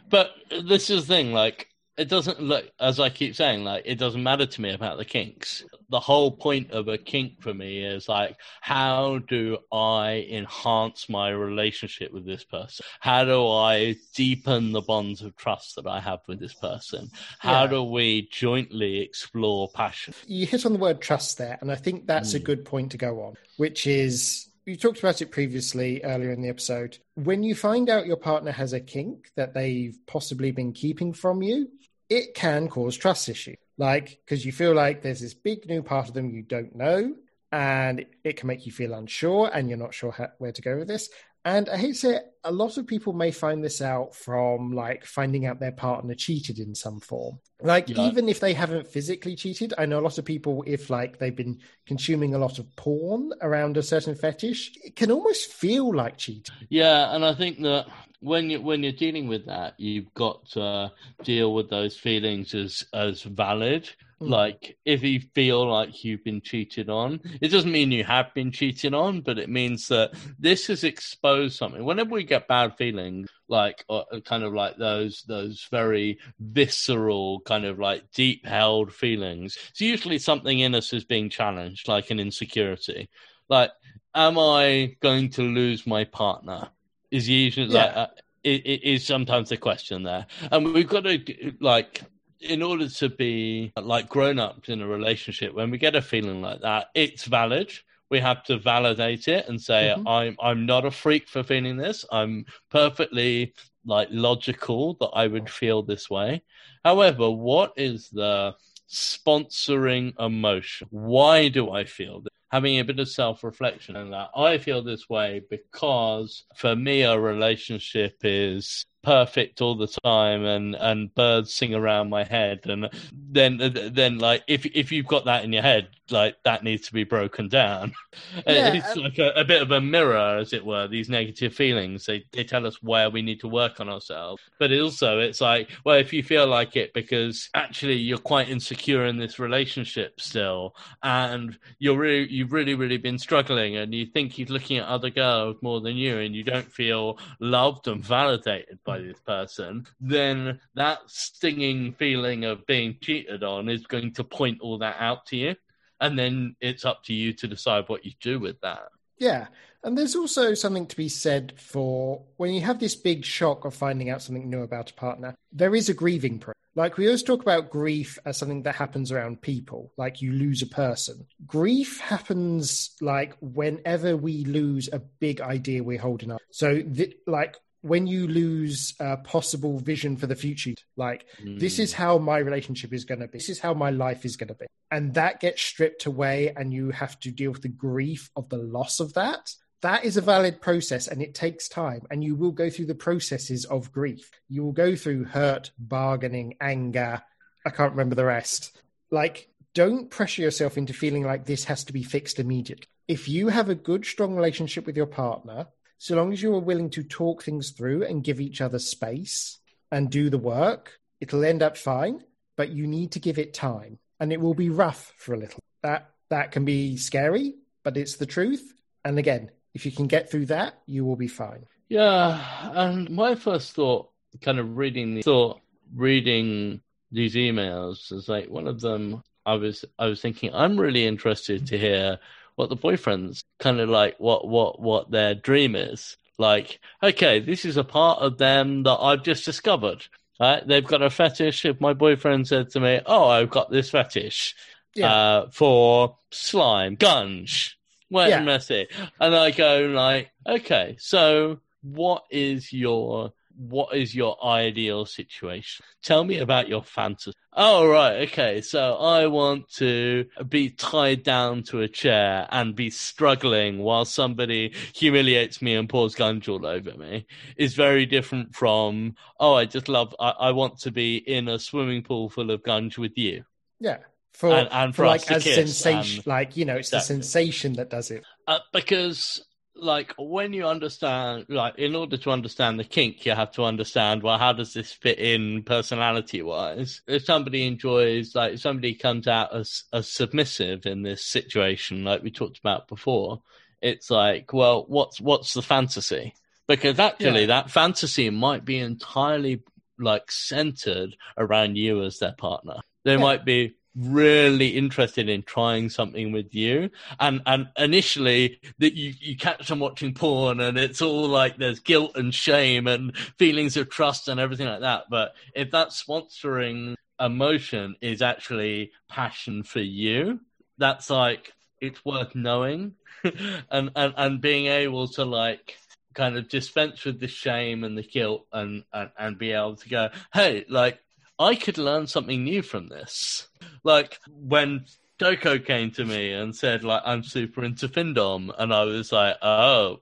[0.10, 0.32] But
[0.64, 4.22] this is the thing, like it doesn't look as I keep saying, like it doesn't
[4.22, 5.64] matter to me about the kinks.
[5.90, 11.30] The whole point of a kink for me is like how do I enhance my
[11.30, 12.86] relationship with this person?
[13.00, 17.10] How do I deepen the bonds of trust that I have with this person?
[17.40, 17.68] How Yeah.
[17.68, 20.14] do we jointly explore passion?
[20.28, 22.46] You hit on the word trust there, and I think that's a Mm.
[22.46, 26.50] good point to go on, which is you talked about it previously earlier in the
[26.50, 26.98] episode.
[27.16, 31.42] When you find out your partner has a kink that they've possibly been keeping from
[31.42, 31.70] you,
[32.10, 33.56] it can cause trust issue.
[33.78, 37.14] Like, because you feel like there's this big new part of them you don't know,
[37.52, 40.78] and it can make you feel unsure and you're not sure how, where to go
[40.78, 41.10] with this.
[41.46, 44.74] And I hate to say it, a lot of people may find this out from
[44.74, 47.40] like finding out their partner cheated in some form.
[47.62, 48.02] Like, Yeah.
[48.02, 51.34] even if they haven't physically cheated, I know a lot of people, if like they've
[51.36, 56.18] been consuming a lot of porn around a certain fetish, it can almost feel like
[56.18, 56.68] cheating.
[56.70, 57.88] Yeah, and I think that
[58.20, 60.92] when you when you're dealing with that, you've got to
[61.24, 63.90] deal with those feelings as as valid.
[64.20, 64.30] Mm.
[64.30, 68.52] Like if you feel like you've been cheated on, it doesn't mean you have been
[68.52, 71.84] cheated on, but it means that this has exposed something.
[71.84, 77.66] Whenever we get bad feelings, like uh, kind of like those those very visceral kind
[77.66, 82.20] of like deep held feelings, it's usually something in us is being challenged, like an
[82.20, 83.10] insecurity.
[83.50, 83.72] Like,
[84.16, 86.70] am I going to lose my partner?
[87.12, 87.86] Is usually yeah.
[87.86, 87.96] like.
[87.96, 88.08] Uh,
[88.44, 92.02] it, it is sometimes the question there, and we've got to like
[92.40, 96.42] in order to be like grown ups in a relationship, when we get a feeling
[96.42, 97.72] like that, it's valid.
[98.10, 100.08] We have to validate it and say, mm-hmm.
[100.08, 102.06] I'm I'm not a freak for feeling this.
[102.12, 103.54] I'm perfectly
[103.86, 106.44] like logical that I would feel this way.
[106.86, 108.56] However, what is the
[108.90, 110.88] sponsoring emotion?
[110.92, 112.30] Why do I feel this?
[112.52, 114.30] Having a bit of self reflection and that.
[114.36, 120.76] I feel this way because for me, a relationship is perfect all the time and
[120.76, 123.58] and birds sing around my head and then
[123.94, 127.04] then like if if you've got that in your head like that needs to be
[127.04, 127.94] broken down.
[128.48, 131.54] Yeah, it's um, like a, a, bit of a mirror as it were these negative
[131.54, 132.06] feelings.
[132.06, 134.42] They, they tell us where we need to work on ourselves.
[134.60, 138.50] But it also it's like well if you feel like it because actually you're quite
[138.50, 144.06] insecure in this relationship still and you're really you've really really been struggling and you
[144.06, 148.04] think he's looking at other girls more than you and you don't feel loved and
[148.04, 154.24] validated by this person then that stinging feeling of being cheated on is going to
[154.24, 155.56] point all that out to you
[156.00, 158.90] and then it's up to you to decide what you do with that.
[159.18, 159.48] Yeah.
[159.84, 163.74] And there's also something to be said for when you have this big shock of
[163.74, 166.56] finding out something new about a partner, there is a grieving process.
[166.76, 170.62] Like we always talk about grief as something that happens around people, like you lose
[170.62, 171.26] a person.
[171.48, 176.42] Grief happens like whenever we lose a big idea we're holding up.
[176.52, 181.60] So, th- like when you lose a possible vision for the future like mm.
[181.60, 183.38] this is how my relationship is going to be.
[183.38, 184.66] This is how my life is going to be.
[184.92, 188.58] And that gets stripped away and you have to deal with the grief of the
[188.58, 189.52] loss of that.
[189.82, 192.96] That is a valid process and it takes time and you will go through the
[192.96, 194.30] processes of grief.
[194.50, 197.22] You will go through hurt bargaining anger.
[197.66, 198.82] I can't remember the rest.
[199.12, 202.88] Like don't pressure yourself into feeling like this has to be fixed immediately.
[203.08, 206.60] If you have a good strong relationship with your partner so long as you are
[206.60, 209.60] willing to talk things through and give each other space
[209.92, 212.24] and do the work, it'll end up fine,
[212.56, 215.60] but you need to give it time and it will be rough for a little.
[215.84, 218.74] That that can be scary, but it's the truth.
[219.06, 221.66] And again, if you can get through that, you will be fine.
[221.90, 224.10] Yeah, and my first thought,
[224.42, 225.62] kind of reading the thought,
[225.96, 226.82] reading
[227.12, 229.24] these emails, is like one of them.
[229.46, 232.20] I was I was thinking I'm really interested to hear
[232.58, 236.18] what the boyfriend's kind of like what what what their dream is.
[236.40, 240.06] Like, okay, this is a part of them that I've just discovered.
[240.40, 240.68] Right?
[240.68, 241.66] They've got a fetish.
[241.66, 244.56] If my boyfriend said to me, "Oh, I've got this fetish
[244.96, 245.12] yeah.
[245.12, 247.78] uh, for slime, gunge,
[248.10, 248.38] wet yeah.
[248.38, 248.88] and messy,"
[249.20, 255.84] and I go like, "Okay, so what is your what is your ideal situation?
[256.04, 257.34] Tell me about your fantasy.
[257.54, 258.28] Oh, right.
[258.28, 258.62] Okay.
[258.62, 264.74] So I want to be tied down to a chair and be struggling while somebody
[264.94, 269.90] humiliates me and pours gunge all over me is very different from, oh, I just
[269.90, 273.44] love, I, I want to be in a swimming pool full of gunge with you.
[273.80, 273.98] Yeah.
[274.34, 277.18] For, and, and for, for like as sensation, like, you know, it's exactly.
[277.18, 278.24] the sensation that does it.
[278.46, 279.44] Uh, because
[279.80, 284.24] like when you understand like in order to understand the kink you have to understand
[284.24, 289.28] well how does this fit in personality wise if somebody enjoys like if somebody comes
[289.28, 293.42] out as, as submissive in this situation like we talked about before
[293.82, 296.34] it's like well what's what's the fantasy
[296.68, 297.48] because actually yeah.
[297.48, 299.64] that fantasy might be entirely
[300.00, 303.22] like centered around you as their partner they yeah.
[303.22, 306.90] might be really interested in trying something with you.
[307.20, 311.80] And and initially that you you catch them watching porn and it's all like there's
[311.80, 315.06] guilt and shame and feelings of trust and everything like that.
[315.10, 320.40] But if that sponsoring emotion is actually passion for you
[320.78, 322.94] that's like it's worth knowing.
[323.70, 325.76] And, and and being able to like
[326.14, 329.90] kind of dispense with the shame and the guilt and, and and be able to
[329.90, 331.00] go hey like
[331.40, 333.48] I could learn something new from this.
[333.84, 334.86] Like when
[335.20, 339.36] Doko came to me and said like I'm super into Findom, and I was like,
[339.42, 340.00] oh,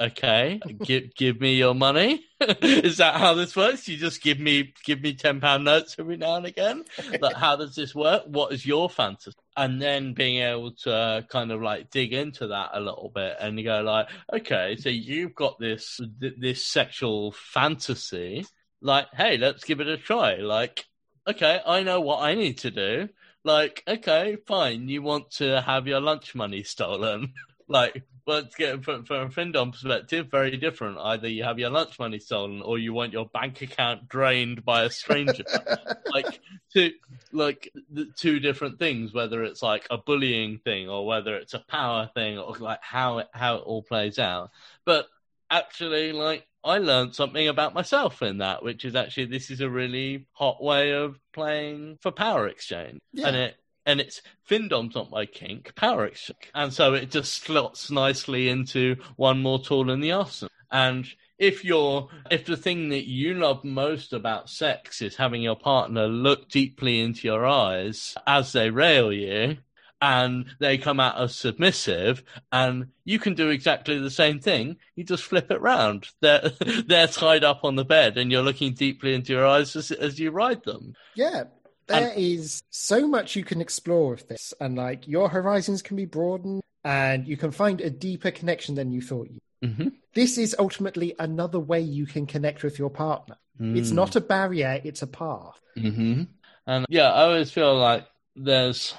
[0.00, 2.24] okay, give give me your money.
[2.62, 3.86] Is that how this works?
[3.86, 6.84] You just give me give me ten pound notes every now and again.
[7.20, 8.24] Like, how does this work?
[8.26, 9.36] What is your fantasy?
[9.56, 13.36] And then being able to uh, kind of like dig into that a little bit
[13.40, 18.44] and go like, okay, so you've got this this sexual fantasy.
[18.86, 20.36] Like, hey, let's give it a try.
[20.36, 20.84] Like,
[21.26, 23.08] okay, I know what I need to do.
[23.42, 24.88] Like, okay, fine.
[24.88, 27.34] You want to have your lunch money stolen.
[27.68, 30.98] like, let's get from, from a Findom perspective, very different.
[30.98, 34.84] Either you have your lunch money stolen or you want your bank account drained by
[34.84, 35.42] a stranger.
[36.14, 36.38] like,
[36.72, 36.92] two,
[37.32, 41.64] like the two different things, whether it's like a bullying thing or whether it's a
[41.68, 44.52] power thing or like how it, how it all plays out.
[44.84, 45.08] But
[45.50, 49.70] actually, like, I learned something about myself in that, which is actually this is a
[49.70, 53.28] really hot way of playing for power exchange, yeah.
[53.28, 57.90] and it and it's Findom's not my kink, power exchange, and so it just slots
[57.90, 60.50] nicely into one more tool in the arsenal.
[60.70, 61.06] And
[61.38, 66.08] if you're if the thing that you love most about sex is having your partner
[66.08, 69.58] look deeply into your eyes as they rail you,
[70.00, 74.76] and they come out as submissive and you can do exactly the same thing.
[74.94, 76.08] You just flip it round.
[76.20, 76.52] They're
[76.86, 80.18] they're tied up on the bed and you're looking deeply into your eyes as, as
[80.18, 80.94] you ride them.
[81.14, 81.44] Yeah.
[81.86, 85.96] There and, is so much you can explore with this and like your horizons can
[85.96, 89.88] be broadened and you can find a deeper connection than you thought you mm-hmm.
[90.14, 93.36] this is ultimately another way you can connect with your partner.
[93.60, 93.78] Mm.
[93.78, 95.60] it's not a barrier it's a path.
[95.78, 96.24] Mm-hmm.
[96.66, 98.94] and yeah i always feel like there's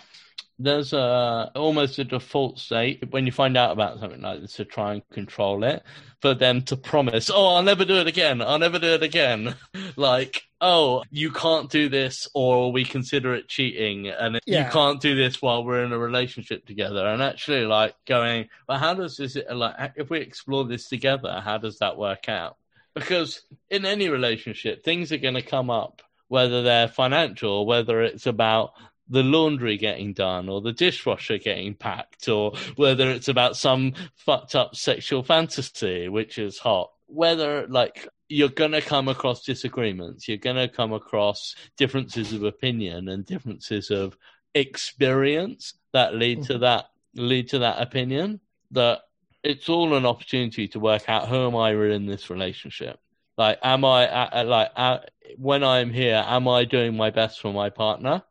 [0.60, 3.12] there's a almost a default state.
[3.12, 5.84] When you find out about something like this to try and control it
[6.20, 8.42] for them to promise oh i'll never do it again.
[8.42, 9.56] I'll never do it again.
[9.96, 14.66] Like oh you can't do this or we consider it cheating and yeah.
[14.66, 17.06] you can't do this while we're in a relationship together.
[17.08, 21.58] And actually like going well how does this like if we explore this together how
[21.58, 22.58] does that work out?
[22.94, 28.26] Because in any relationship things are going to come up whether they're financial, whether it's
[28.26, 28.74] about
[29.10, 34.56] the laundry getting done or the dishwasher getting packed or whether it's about some fucked
[34.56, 36.92] up sexual fantasy which is hot.
[37.08, 42.44] Whether like you're going to come across disagreements you're going to come across differences of
[42.44, 44.18] opinion and differences of
[44.54, 46.64] experience that lead to mm-hmm.
[46.64, 48.40] that lead to that opinion
[48.72, 49.02] that
[49.44, 53.00] it's all an opportunity to work out who am i in this relationship?
[53.38, 55.00] Like am i uh, uh, like uh,
[55.38, 58.24] when i'm here am i doing my best for my partner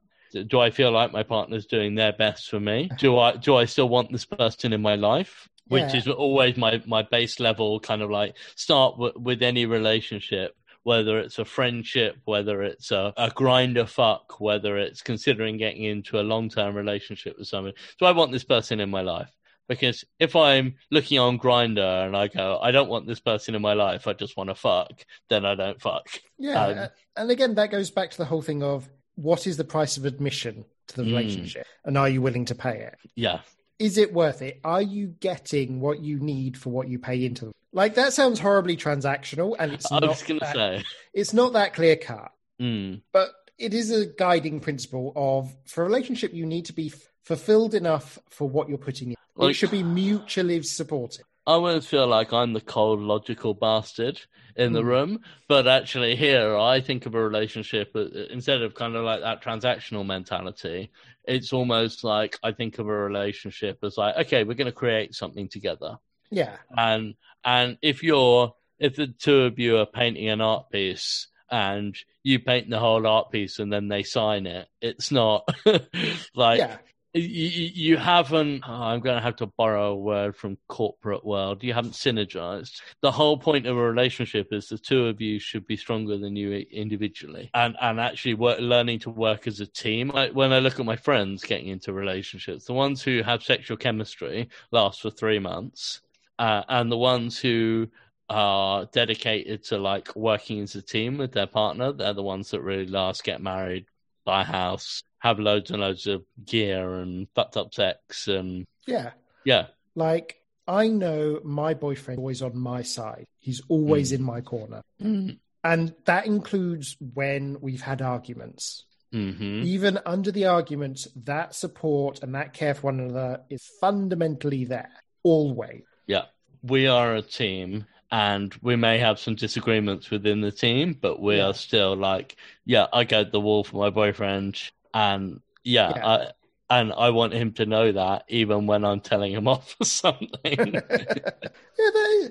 [0.44, 2.90] do I feel like my partner's doing their best for me?
[2.99, 5.49] Do I do I still want this person in my life?
[5.68, 5.96] Which yeah.
[5.96, 11.18] is always my my base level kind of like start w- with any relationship whether
[11.18, 16.22] it's a friendship, whether it's a, a Grindr fuck, whether it's considering getting into a
[16.22, 17.72] long term relationship with someone.
[17.99, 19.29] Do I want this person in my life?
[19.68, 23.62] Because if I'm looking on Grindr and I go, I don't want this person in
[23.62, 26.07] my life, I just want to fuck, then I don't fuck.
[26.38, 26.64] Yeah.
[26.64, 29.96] Um, and again, that goes back to the whole thing of what is the price
[29.96, 31.07] of admission to the mm.
[31.07, 31.66] relationship?
[31.85, 32.94] And are you willing to pay it?
[33.14, 33.40] Yeah.
[33.79, 34.61] Is it worth it?
[34.64, 37.52] Are you getting what you need for what you pay into them?
[37.72, 40.85] Like that sounds horribly transactional and it's I not was gonna that, say.
[41.12, 42.33] it's not that clear cut.
[42.59, 43.02] Mm.
[43.12, 46.90] but it is a guiding principle of for a relationship you need to be
[47.22, 49.16] fulfilled enough for what you're putting in.
[49.35, 54.20] Like, it should be mutually supportive I always feel like I'm the cold, logical bastard
[54.56, 54.87] in the mm.
[54.87, 59.20] room, but actually here I think of a relationship uh, instead of kind of like
[59.20, 60.90] that transactional mentality.
[61.24, 65.14] It's almost like I think of a relationship as like, okay, we're going to create
[65.14, 65.98] something together.
[66.30, 71.28] Yeah, and and if you're if the two of you are painting an art piece
[71.48, 75.48] and you paint the whole art piece and then they sign it, it's not
[76.35, 76.78] like yeah
[77.16, 81.62] you, you haven't oh, i'm going to have to borrow a word from corporate world.
[81.62, 82.81] You haven't synergized.
[83.02, 86.37] The whole point of a relationship is the two of you should be stronger than
[86.37, 87.50] you individually.
[87.55, 90.11] And and actually work, learning to work as a team.
[90.33, 94.48] When i look at my friends getting into relationships the ones who have sexual chemistry
[94.70, 96.00] last for three months
[96.38, 97.88] uh, and the ones who
[98.29, 102.61] are dedicated to like working as a team with their partner they're the ones that
[102.61, 103.87] really last get married
[104.26, 109.10] buy a house have loads and loads of gear and fucked up sex and yeah,
[109.44, 109.66] yeah.
[109.94, 113.26] Like I know my boyfriend is always on my side.
[113.38, 114.16] He's always mm.
[114.16, 115.38] in my corner, mm.
[115.64, 118.84] and that includes when we've had arguments.
[119.14, 119.62] Mm-hmm.
[119.64, 124.90] Even under the arguments, that support and that care for one another is fundamentally there
[125.22, 125.82] always.
[126.06, 126.24] Yeah,
[126.62, 131.36] we are a team, and we may have some disagreements within the team, but we
[131.36, 131.46] yeah.
[131.46, 134.61] are still like, yeah, I go to the wall for my boyfriend,
[134.94, 136.07] and yeah, yeah.
[136.07, 136.30] I,
[136.68, 140.30] and I want him to know that even when I'm telling him off for something.
[140.74, 142.28] yeah, they,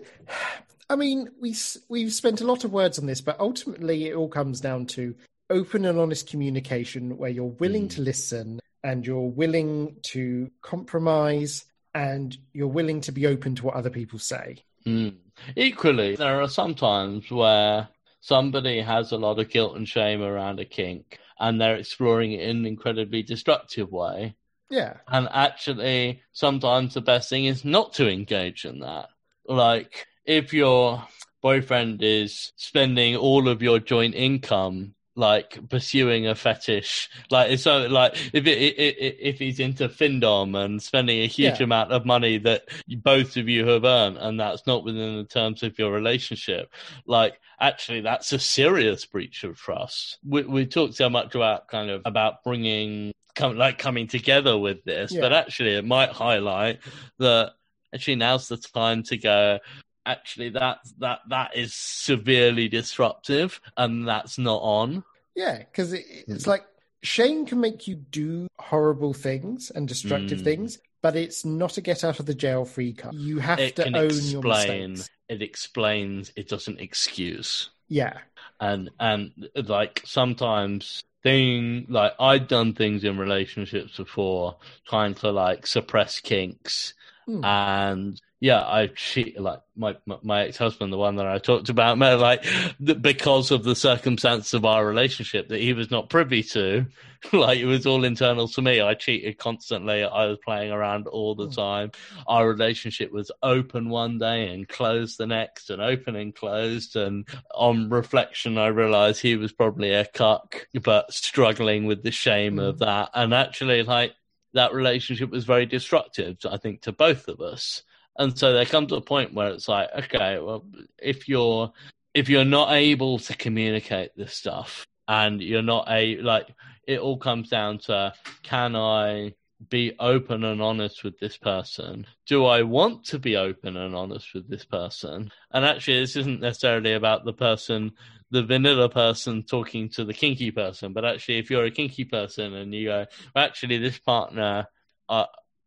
[0.89, 1.55] I mean, we
[1.89, 5.15] we've spent a lot of words on this, but ultimately, it all comes down to
[5.49, 7.95] open and honest communication, where you're willing mm.
[7.95, 11.65] to listen and you're willing to compromise
[11.95, 14.57] and you're willing to be open to what other people say.
[14.85, 15.15] Mm.
[15.55, 20.59] Equally, there are some times where somebody has a lot of guilt and shame around
[20.59, 24.35] a kink and they're exploring it in an incredibly destructive way.
[24.69, 24.97] Yeah.
[25.07, 29.09] And actually, sometimes the best thing is not to engage in that.
[29.47, 31.05] Like, if your
[31.41, 37.09] boyfriend is spending all of your joint income like pursuing a fetish.
[37.31, 41.63] Like so, like if it, it, if he's into findom and spending a huge yeah.
[41.63, 45.63] amount of money that both of you have earned, and that's not within the terms
[45.63, 46.71] of your relationship,
[47.05, 50.19] like actually that's a serious breach of trust.
[50.27, 54.83] We we talked so much about kind of about bringing come like coming together with
[54.83, 55.21] this, yeah.
[55.21, 56.79] but actually it might highlight
[57.19, 57.53] that
[57.93, 59.59] actually now's the time to go
[60.05, 65.03] actually that that that is severely disruptive and that's not on.
[65.35, 66.47] Yeah because it, it's mm.
[66.47, 66.65] like
[67.03, 70.43] shame can make you do horrible things and destructive mm.
[70.43, 73.13] things but it's not a get out of the jail free card.
[73.13, 75.09] You have it to own explain, your mistakes.
[75.29, 76.31] it explains.
[76.35, 77.69] It doesn't excuse.
[77.87, 78.17] Yeah.
[78.59, 84.55] And and like sometimes thing like i'd done things in relationships before
[84.87, 86.93] trying to like suppress kinks
[87.27, 87.43] mm.
[87.43, 91.97] and yeah, I cheat like my my ex husband, the one that I talked about,
[91.99, 92.45] man, like
[92.79, 96.85] because of the circumstance of our relationship that he was not privy to,
[97.33, 98.81] like it was all internal to me.
[98.81, 100.03] I cheated constantly.
[100.03, 101.53] I was playing around all the hmm.
[101.53, 101.91] time.
[102.27, 106.95] Our relationship was open one day and closed the next, and open and closed.
[106.95, 112.59] And on reflection, I realized he was probably a cuck, but struggling with the shame
[112.59, 113.11] of that.
[113.13, 114.13] And actually, like
[114.53, 117.83] that relationship was very destructive, I think, to both of us.
[118.17, 120.65] And so there comes a point where it's like, okay, well,
[120.97, 121.71] if you're
[122.13, 126.47] if you're not able to communicate this stuff and you're not a like
[126.87, 128.13] it all comes down to
[128.43, 129.33] can I
[129.69, 132.05] be open and honest with this person?
[132.27, 135.31] Do I want to be open and honest with this person?
[135.51, 137.93] And actually, this isn't necessarily about the person,
[138.31, 142.53] the vanilla person talking to the kinky person, but actually, if you're a kinky person
[142.53, 143.05] and you go,
[143.35, 144.67] actually, this partner,
[145.09, 145.25] uh,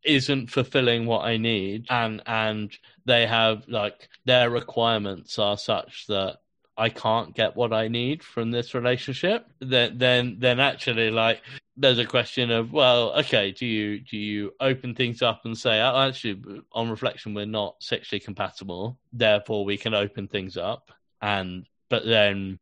[0.09, 6.39] isn't fulfilling what I need and and they have like their requirements are such that
[6.79, 11.43] I can't get what I need from this relationship, then then then actually like
[11.77, 15.81] there's a question of well, okay, do you do you open things up and say
[15.81, 16.41] oh, actually
[16.73, 20.91] on reflection we're not sexually compatible, therefore we can open things up
[21.21, 22.59] and but then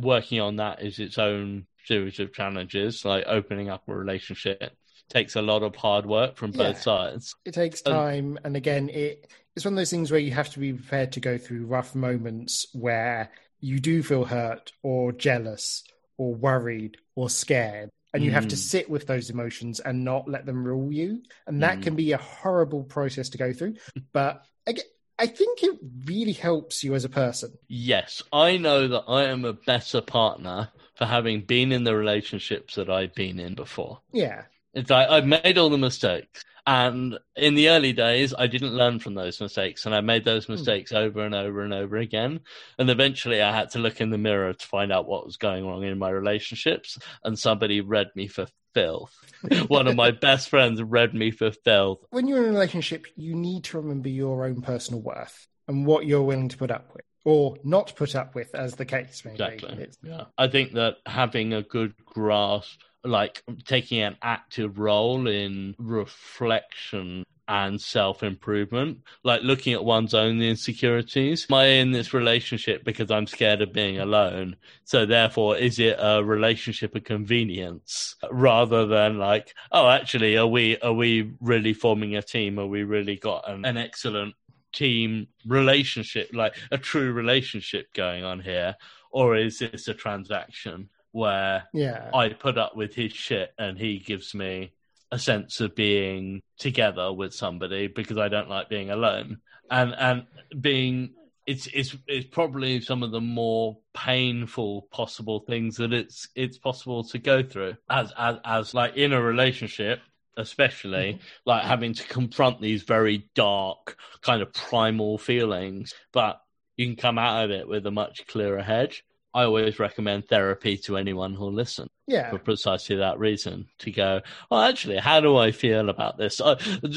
[0.00, 4.76] working on that is its own series of challenges like opening up a relationship
[5.08, 7.34] takes a lot of hard work from both yeah, sides.
[7.44, 10.58] It takes time, and again, it it's one of those things where you have to
[10.58, 13.30] be prepared to go through rough moments where
[13.60, 15.84] you do feel hurt or jealous
[16.16, 17.90] or worried or scared.
[18.14, 18.34] And you mm.
[18.34, 18.58] have to mm.
[18.58, 21.22] sit with those emotions and not let them rule you.
[21.46, 21.82] And that mm.
[21.82, 23.76] can be a horrible process to go through.
[24.12, 24.84] But again,
[25.18, 27.52] I think it really helps you as a person.
[27.68, 32.74] Yes, I know that I am a better partner for having been in the relationships
[32.74, 34.00] that I've been in before.
[34.12, 34.42] Yeah.
[34.74, 36.44] It's like I've made all the mistakes.
[36.64, 40.46] And in the early days, I didn't learn from those mistakes, and I made those
[40.46, 40.52] hmm.
[40.52, 42.40] mistakes over and over and over again.
[42.78, 45.66] And eventually, I had to look in the mirror to find out what was going
[45.66, 46.98] wrong in my relationships.
[47.24, 49.12] And somebody read me for filth.
[49.68, 52.04] One of my best friends read me for filth.
[52.10, 56.06] When you're in a relationship, you need to remember your own personal worth and what
[56.06, 59.32] you're willing to put up with or not put up with, as the case may
[59.32, 59.76] exactly.
[59.76, 59.82] be.
[59.82, 59.98] It's...
[60.02, 67.24] Yeah, I think that having a good grasp like taking an active role in reflection
[67.48, 71.46] and self improvement, like looking at one's own insecurities.
[71.50, 74.56] Am I in this relationship because I'm scared of being alone?
[74.84, 80.78] So therefore, is it a relationship of convenience rather than like, oh, actually, are we
[80.78, 82.58] are we really forming a team?
[82.58, 84.34] Are we really got an, an excellent
[84.72, 88.76] team relationship, like a true relationship going on here?
[89.10, 90.88] Or is this a transaction?
[91.12, 92.10] Where yeah.
[92.12, 94.72] I put up with his shit and he gives me
[95.10, 99.38] a sense of being together with somebody because I don't like being alone.
[99.70, 100.26] And and
[100.60, 101.14] being
[101.46, 107.04] it's it's it's probably some of the more painful possible things that it's it's possible
[107.04, 110.00] to go through as as as like in a relationship
[110.36, 111.22] especially mm-hmm.
[111.44, 116.40] like having to confront these very dark kind of primal feelings but
[116.76, 118.94] you can come out of it with a much clearer head
[119.34, 122.30] I always recommend therapy to anyone who'll listen Yeah.
[122.30, 124.20] for precisely that reason to go,
[124.50, 126.40] well, actually, how do I feel about this?
[126.40, 126.56] Uh,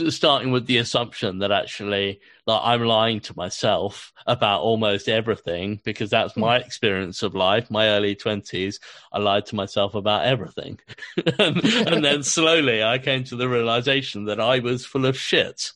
[0.10, 6.10] starting with the assumption that actually like, I'm lying to myself about almost everything because
[6.10, 7.72] that's my experience of life.
[7.72, 8.80] My early 20s,
[9.14, 10.80] I lied to myself about everything.
[11.40, 15.72] and, and then slowly I came to the realization that I was full of shit.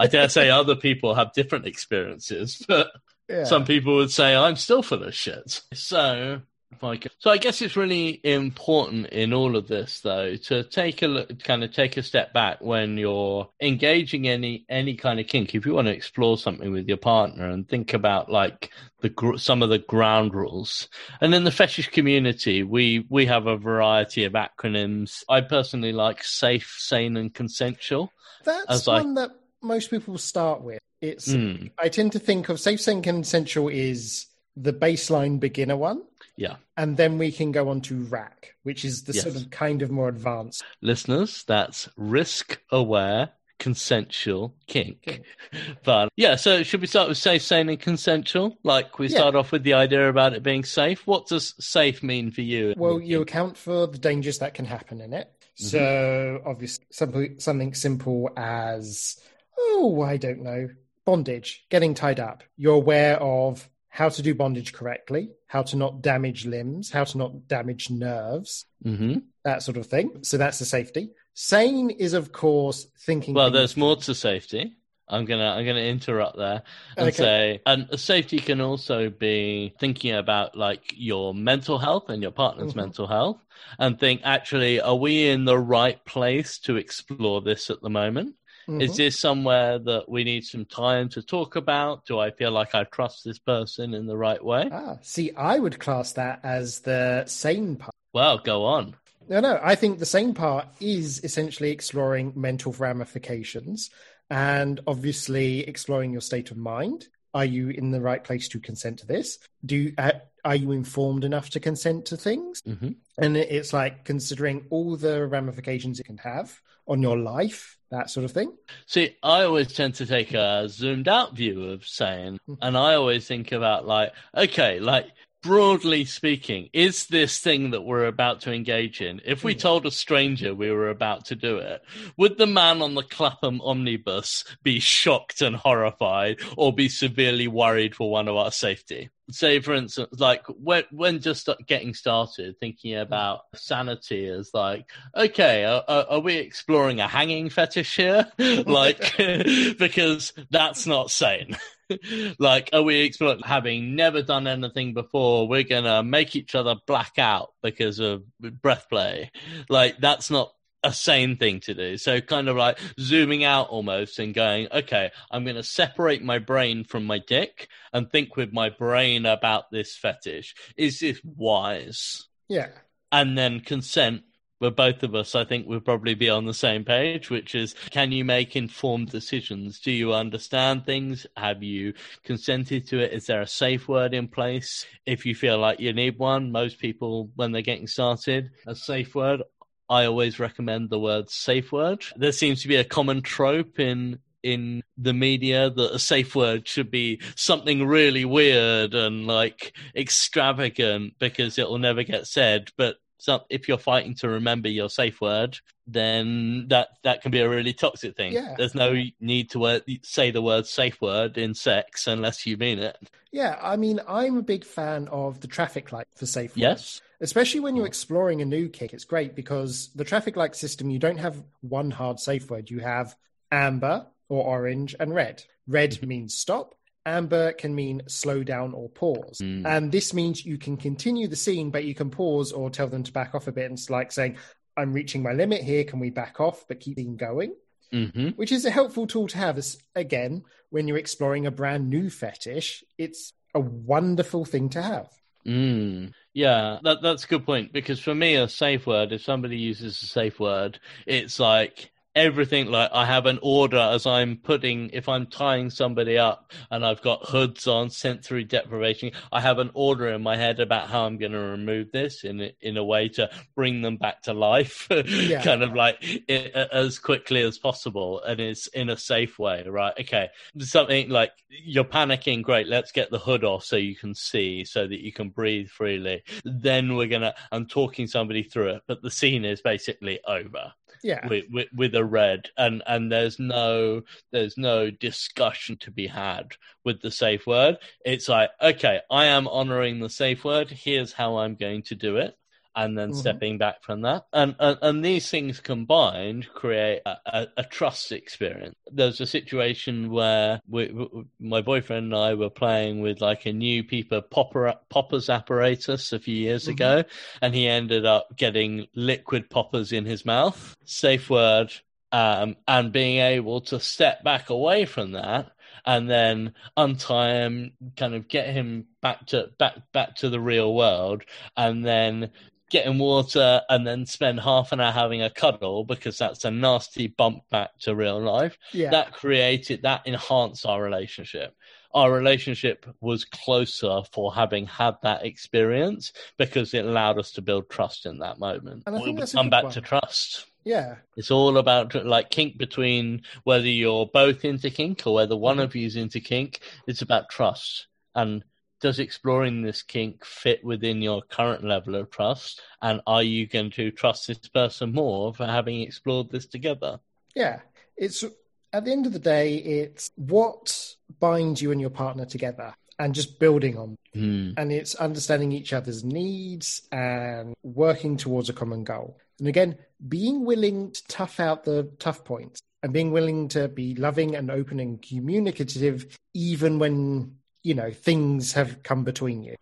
[0.00, 2.88] I dare say other people have different experiences, but
[3.28, 3.44] yeah.
[3.44, 5.60] some people would say I'm still full of shit.
[5.74, 10.36] So, if I can- so I guess it's really important in all of this, though,
[10.36, 14.94] to take a look, kind of take a step back when you're engaging any any
[14.94, 15.54] kind of kink.
[15.54, 18.70] If you want to explore something with your partner, and think about like
[19.00, 20.88] the gr- some of the ground rules.
[21.22, 25.24] And in the fetish community, we we have a variety of acronyms.
[25.28, 28.12] I personally like safe, sane, and consensual.
[28.44, 29.30] That's as I- one that
[29.62, 30.78] most people start with.
[31.00, 36.02] It's Mm, I tend to think of safe, sane, consensual is the baseline beginner one,
[36.36, 36.56] yeah.
[36.76, 39.90] and then we can go on to rack, which is the sort of kind of
[39.92, 40.64] more advanced.
[40.82, 43.30] listeners, that's risk aware
[43.60, 45.02] consensual kink.
[45.02, 45.22] Kink.
[45.84, 48.58] But yeah, so should we start with safe, sane, and consensual?
[48.62, 49.18] Like we Yeah.
[49.18, 51.06] start off with the idea about it being safe.
[51.06, 52.74] What does safe mean for you?
[52.76, 55.30] Well, you account for the dangers that can happen in it.
[55.54, 59.18] So obviously, something something simple as
[59.58, 60.68] oh, I don't know,
[61.04, 62.42] bondage, getting tied up.
[62.56, 67.18] You're aware of how to do bondage correctly, how to not damage limbs, how to
[67.18, 70.22] not damage nerves, hmm that sort of thing.
[70.22, 71.10] So that's the safety.
[71.32, 73.34] Sane is, of course, thinking.
[73.34, 74.74] Well, there's more to safety.
[75.08, 76.62] I'm gonna I'm gonna interrupt there
[76.98, 77.16] and Okay.
[77.16, 82.74] say, and safety can also be thinking about like your mental health and your partner's
[82.74, 82.76] Mhm.
[82.76, 83.38] mental health,
[83.78, 88.34] and think actually, are we in the right place to explore this at the moment?
[88.68, 88.96] Is Mhm.
[88.96, 92.04] this somewhere that we need some time to talk about?
[92.04, 94.68] Do I feel like I trust this person in the right way?
[94.70, 97.94] Ah, see, I would class that as the sane part.
[98.12, 98.94] Well, go on.
[99.26, 103.88] No, no, I think the same part is essentially exploring mental ramifications
[104.28, 107.08] and obviously exploring your state of mind.
[107.34, 109.38] Are you in the right place to consent to this?
[109.64, 110.12] Do you, uh,
[110.44, 112.62] are you informed enough to consent to things?
[112.64, 118.08] hmm And it's like considering all the ramifications it can have on your life, that
[118.08, 118.56] sort of thing.
[118.86, 123.26] See, I always tend to take a zoomed out view of saying, and I always
[123.26, 125.06] think about like, okay, like
[125.42, 129.58] broadly speaking, is this thing that we're about to engage in, if we Hmm.
[129.58, 131.82] told a stranger we were about to do it,
[132.16, 137.94] would the man on the Clapham omnibus be shocked and horrified or be severely worried
[137.94, 139.10] for one of our safety?
[139.30, 145.64] Say, for instance, like when, when just getting started, thinking about sanity is like, okay,
[145.64, 148.26] are, are we exploring a hanging fetish here?
[148.38, 149.16] like,
[149.78, 151.56] because that's not sane.
[152.38, 155.48] like, are we exploring having never done anything before?
[155.48, 159.30] We're gonna make each other black out because of breath play.
[159.68, 160.52] Like, that's not
[160.84, 161.96] a sane thing to do.
[161.96, 166.38] So, kind of like zooming out almost and going, okay, I'm going to separate my
[166.38, 170.54] brain from my dick and think with my brain about this fetish.
[170.76, 172.26] Is this wise?
[172.48, 172.68] Yeah.
[173.12, 174.22] and then consent
[174.58, 177.74] where both of us i think would probably be on the same page which is
[177.90, 181.92] can you make informed decisions do you understand things have you
[182.24, 185.92] consented to it is there a safe word in place if you feel like you
[185.92, 189.42] need one most people when they're getting started a safe word
[189.88, 194.18] i always recommend the word safe word there seems to be a common trope in
[194.42, 201.14] in the media that a safe word should be something really weird and like extravagant
[201.18, 202.70] because it will never get said.
[202.76, 207.40] But some, if you're fighting to remember your safe word, then that that can be
[207.40, 208.32] a really toxic thing.
[208.32, 208.54] Yeah.
[208.56, 212.78] There's no need to word, say the word safe word in sex unless you mean
[212.78, 212.96] it.
[213.32, 213.58] Yeah.
[213.60, 216.58] I mean, I'm a big fan of the traffic light for safe words.
[216.58, 217.00] Yes.
[217.20, 217.88] Especially when you're mm.
[217.88, 221.90] exploring a new kick, it's great because the traffic light system, you don't have one
[221.90, 222.70] hard safe word.
[222.70, 223.16] You have
[223.50, 225.42] amber or orange and red.
[225.66, 226.08] Red mm-hmm.
[226.08, 226.74] means stop.
[227.08, 229.38] Amber can mean slow down or pause.
[229.42, 229.66] Mm.
[229.66, 233.02] And this means you can continue the scene, but you can pause or tell them
[233.02, 233.66] to back off a bit.
[233.66, 234.36] And it's like saying,
[234.76, 235.84] I'm reaching my limit here.
[235.84, 237.54] Can we back off, but keep the scene going?
[237.90, 239.58] hmm Which is a helpful tool to have.
[239.58, 245.08] As, again, when you're exploring a brand new fetish, it's a wonderful thing to have.
[245.46, 246.12] Mm.
[246.34, 250.02] Yeah, that that's a good point because for me, a safe word, if somebody uses
[250.02, 255.08] a safe word, it's like everything like I have an order as I'm putting if
[255.08, 260.08] I'm tying somebody up and I've got hoods on sensory deprivation I have an order
[260.08, 263.30] in my head about how I'm going to remove this in in a way to
[263.54, 265.42] bring them back to life yeah.
[265.42, 269.94] kind of like it, as quickly as possible and it's in a safe way right?
[270.00, 270.28] Okay.
[270.58, 274.86] Something like you're panicking great let's get the hood off so you can see so
[274.86, 276.22] that you can breathe freely.
[276.44, 280.72] Then we're going to I'm talking somebody through it but the scene is basically over
[281.02, 281.26] yeah.
[281.26, 286.52] with, with, with a red and and there's no there's no discussion to be had
[286.84, 287.78] with the safe word.
[288.04, 290.70] It's like okay i am honoring the safe word.
[290.70, 292.36] Here's how i'm going to do it
[292.78, 293.18] and then mm-hmm.
[293.18, 294.26] stepping back from that.
[294.32, 298.76] And, and, and these things combined create a, a, a trust experience.
[298.86, 303.52] There's a situation where we, we, my boyfriend and I were playing with like a
[303.52, 306.72] new Pipa popper, poppers apparatus a few years mm-hmm.
[306.72, 307.04] ago,
[307.42, 310.76] and he ended up getting liquid poppers in his mouth.
[310.84, 311.72] Safe word.
[312.10, 315.50] Um, and being able to step back away from that
[315.84, 320.74] and then untie him, kind of get him back to back back to the real
[320.74, 321.22] world,
[321.56, 322.30] and then
[322.70, 326.50] get in water and then spend half an hour having a cuddle because that's a
[326.50, 328.58] nasty bump back to real life.
[328.72, 328.90] Yeah.
[328.90, 331.54] That created that enhanced our relationship.
[331.94, 337.70] Our relationship was closer for having had that experience because it allowed us to build
[337.70, 338.82] trust in that moment.
[338.86, 339.72] And I think we that's come back one.
[339.72, 340.46] to trust.
[340.64, 340.96] Yeah.
[341.16, 345.64] It's all about like kink between whether you're both into kink or whether one mm-hmm.
[345.64, 346.60] of you's into kink.
[346.86, 347.86] It's about trust.
[348.14, 348.44] And
[348.80, 352.60] does exploring this kink fit within your current level of trust?
[352.82, 357.00] And are you going to trust this person more for having explored this together?
[357.34, 357.60] Yeah.
[357.96, 358.24] It's
[358.72, 363.14] at the end of the day, it's what binds you and your partner together and
[363.14, 363.96] just building on.
[364.14, 364.54] Mm.
[364.56, 369.18] And it's understanding each other's needs and working towards a common goal.
[369.38, 373.94] And again, being willing to tough out the tough points and being willing to be
[373.94, 377.36] loving and open and communicative, even when
[377.68, 379.54] you know things have come between you.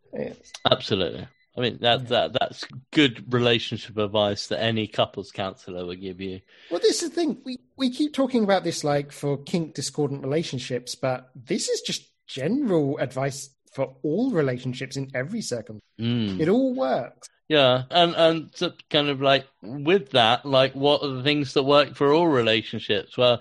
[0.70, 1.26] Absolutely.
[1.56, 2.06] I mean that yeah.
[2.08, 6.40] that that's good relationship advice that any couples counselor would give you.
[6.70, 7.38] Well, this is the thing.
[7.44, 12.04] We we keep talking about this like for kink discordant relationships, but this is just
[12.28, 15.82] general advice for all relationships in every circumstance.
[15.98, 16.40] Mm.
[16.40, 17.28] It all works.
[17.48, 21.64] Yeah, and and to kind of like with that, like what are the things that
[21.64, 23.16] work for all relationships?
[23.16, 23.40] Well,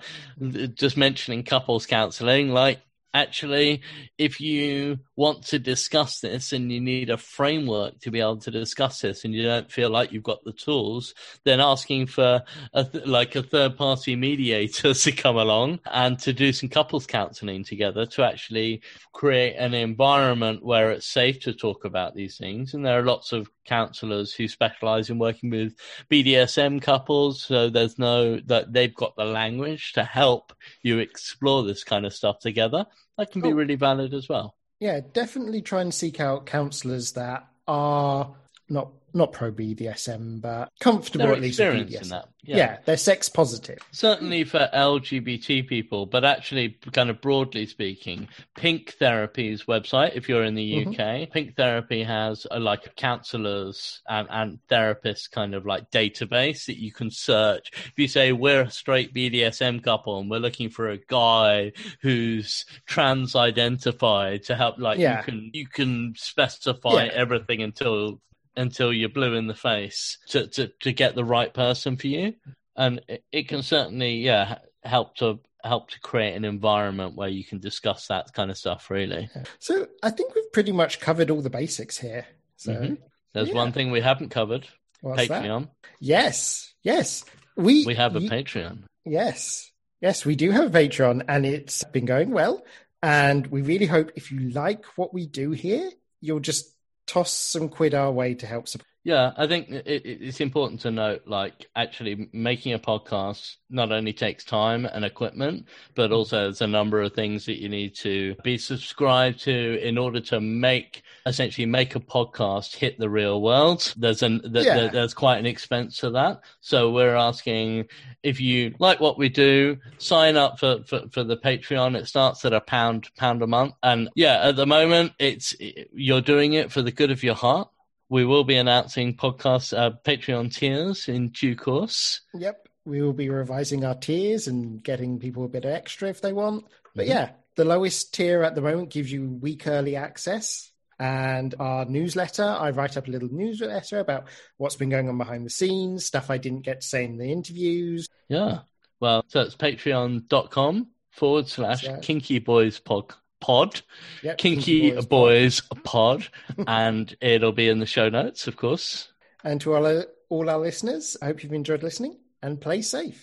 [0.74, 2.80] just mentioning couples counseling, like
[3.16, 3.80] actually,
[4.18, 8.50] if you want to discuss this and you need a framework to be able to
[8.50, 11.14] discuss this and you don't feel like you've got the tools,
[11.44, 12.42] then asking for
[12.74, 17.06] a th- like a third party mediator to come along and to do some couples
[17.06, 22.74] counseling together to actually create an environment where it's safe to talk about these things.
[22.74, 25.74] And there are lots of counselors who specialize in working with
[26.10, 27.42] BDSM couples.
[27.42, 30.52] So there's no that they've got the language to help
[30.82, 32.86] you explore this kind of stuff together.
[33.18, 34.54] That can be really valid as well.
[34.80, 38.34] Yeah, definitely try and seek out counsellors that are
[38.68, 42.10] not not pro BDSM, but comfortable at least with BDSM.
[42.10, 42.28] That.
[42.42, 42.56] Yeah.
[42.56, 42.78] yeah.
[42.84, 43.78] they're sex positive.
[43.90, 50.44] Certainly for LGBT people, but actually, kind of broadly speaking, Pink Therapy's website, if you're
[50.44, 51.32] in the UK, mm-hmm.
[51.32, 56.78] Pink Therapy has a, like a counselors and, and therapists kind of like database that
[56.78, 57.70] you can search.
[57.72, 62.64] If you say we're a straight BDSM couple and we're looking for a guy who's
[62.86, 65.18] trans identified to help, like yeah.
[65.18, 67.10] you can you can specify yeah.
[67.12, 68.20] everything until
[68.56, 72.34] until you're blue in the face to, to, to get the right person for you.
[72.76, 77.44] And it, it can certainly, yeah, help to help to create an environment where you
[77.44, 79.28] can discuss that kind of stuff really.
[79.58, 82.26] So i think we've pretty much covered all the basics here.
[82.56, 82.94] So mm-hmm.
[83.34, 83.54] there's yeah.
[83.54, 84.66] one thing we haven't covered.
[85.00, 85.62] What's patreon.
[85.62, 85.88] That?
[86.00, 86.74] yes.
[86.82, 87.24] Yes.
[87.56, 88.84] We we have a patreon.
[89.04, 89.70] Yes.
[90.00, 92.64] Yes we do have a patreon and it's been going well.
[93.02, 95.90] And we really hope if you like what we do here
[96.20, 96.75] you'll just
[97.06, 98.95] toss some quid our way to help support.
[99.06, 104.12] Yeah, I think it, it's important to note, like, actually making a podcast not only
[104.12, 106.14] takes time and equipment, but mm-hmm.
[106.14, 110.18] also there's a number of things that you need to be subscribed to in order
[110.22, 113.94] to make essentially make a podcast hit the real world.
[113.96, 114.74] There's an th- yeah.
[114.74, 116.40] th- there's quite an expense to that.
[116.58, 117.84] So we're asking
[118.24, 121.96] if you like what we do, sign up for, for, for the Patreon.
[121.96, 126.20] It starts at a pound pound a month, and yeah, at the moment it's you're
[126.20, 127.68] doing it for the good of your heart
[128.08, 132.20] we will be announcing podcast uh, Patreon tiers in due course.
[132.34, 136.20] Yep, we will be revising our tiers and getting people a bit of extra if
[136.20, 136.64] they want.
[136.94, 137.12] But mm-hmm.
[137.12, 140.70] yeah, the lowest tier at the moment gives you week early access.
[140.98, 145.44] And our newsletter, I write up a little newsletter about what's been going on behind
[145.44, 148.08] the scenes, stuff I didn't get to say in the interviews.
[148.28, 148.60] Yeah.
[148.98, 151.98] Well, so it's patreon.com forward slash Yeah.
[152.00, 153.12] kinky boys pod.
[153.40, 153.82] Pod.
[154.22, 156.28] Yep, Kinky, Boys boys, pod.
[156.66, 159.12] and it'll be in the show notes, of course.
[159.44, 163.14] And to all our, all our listeners, I hope you've enjoyed listening and play safe.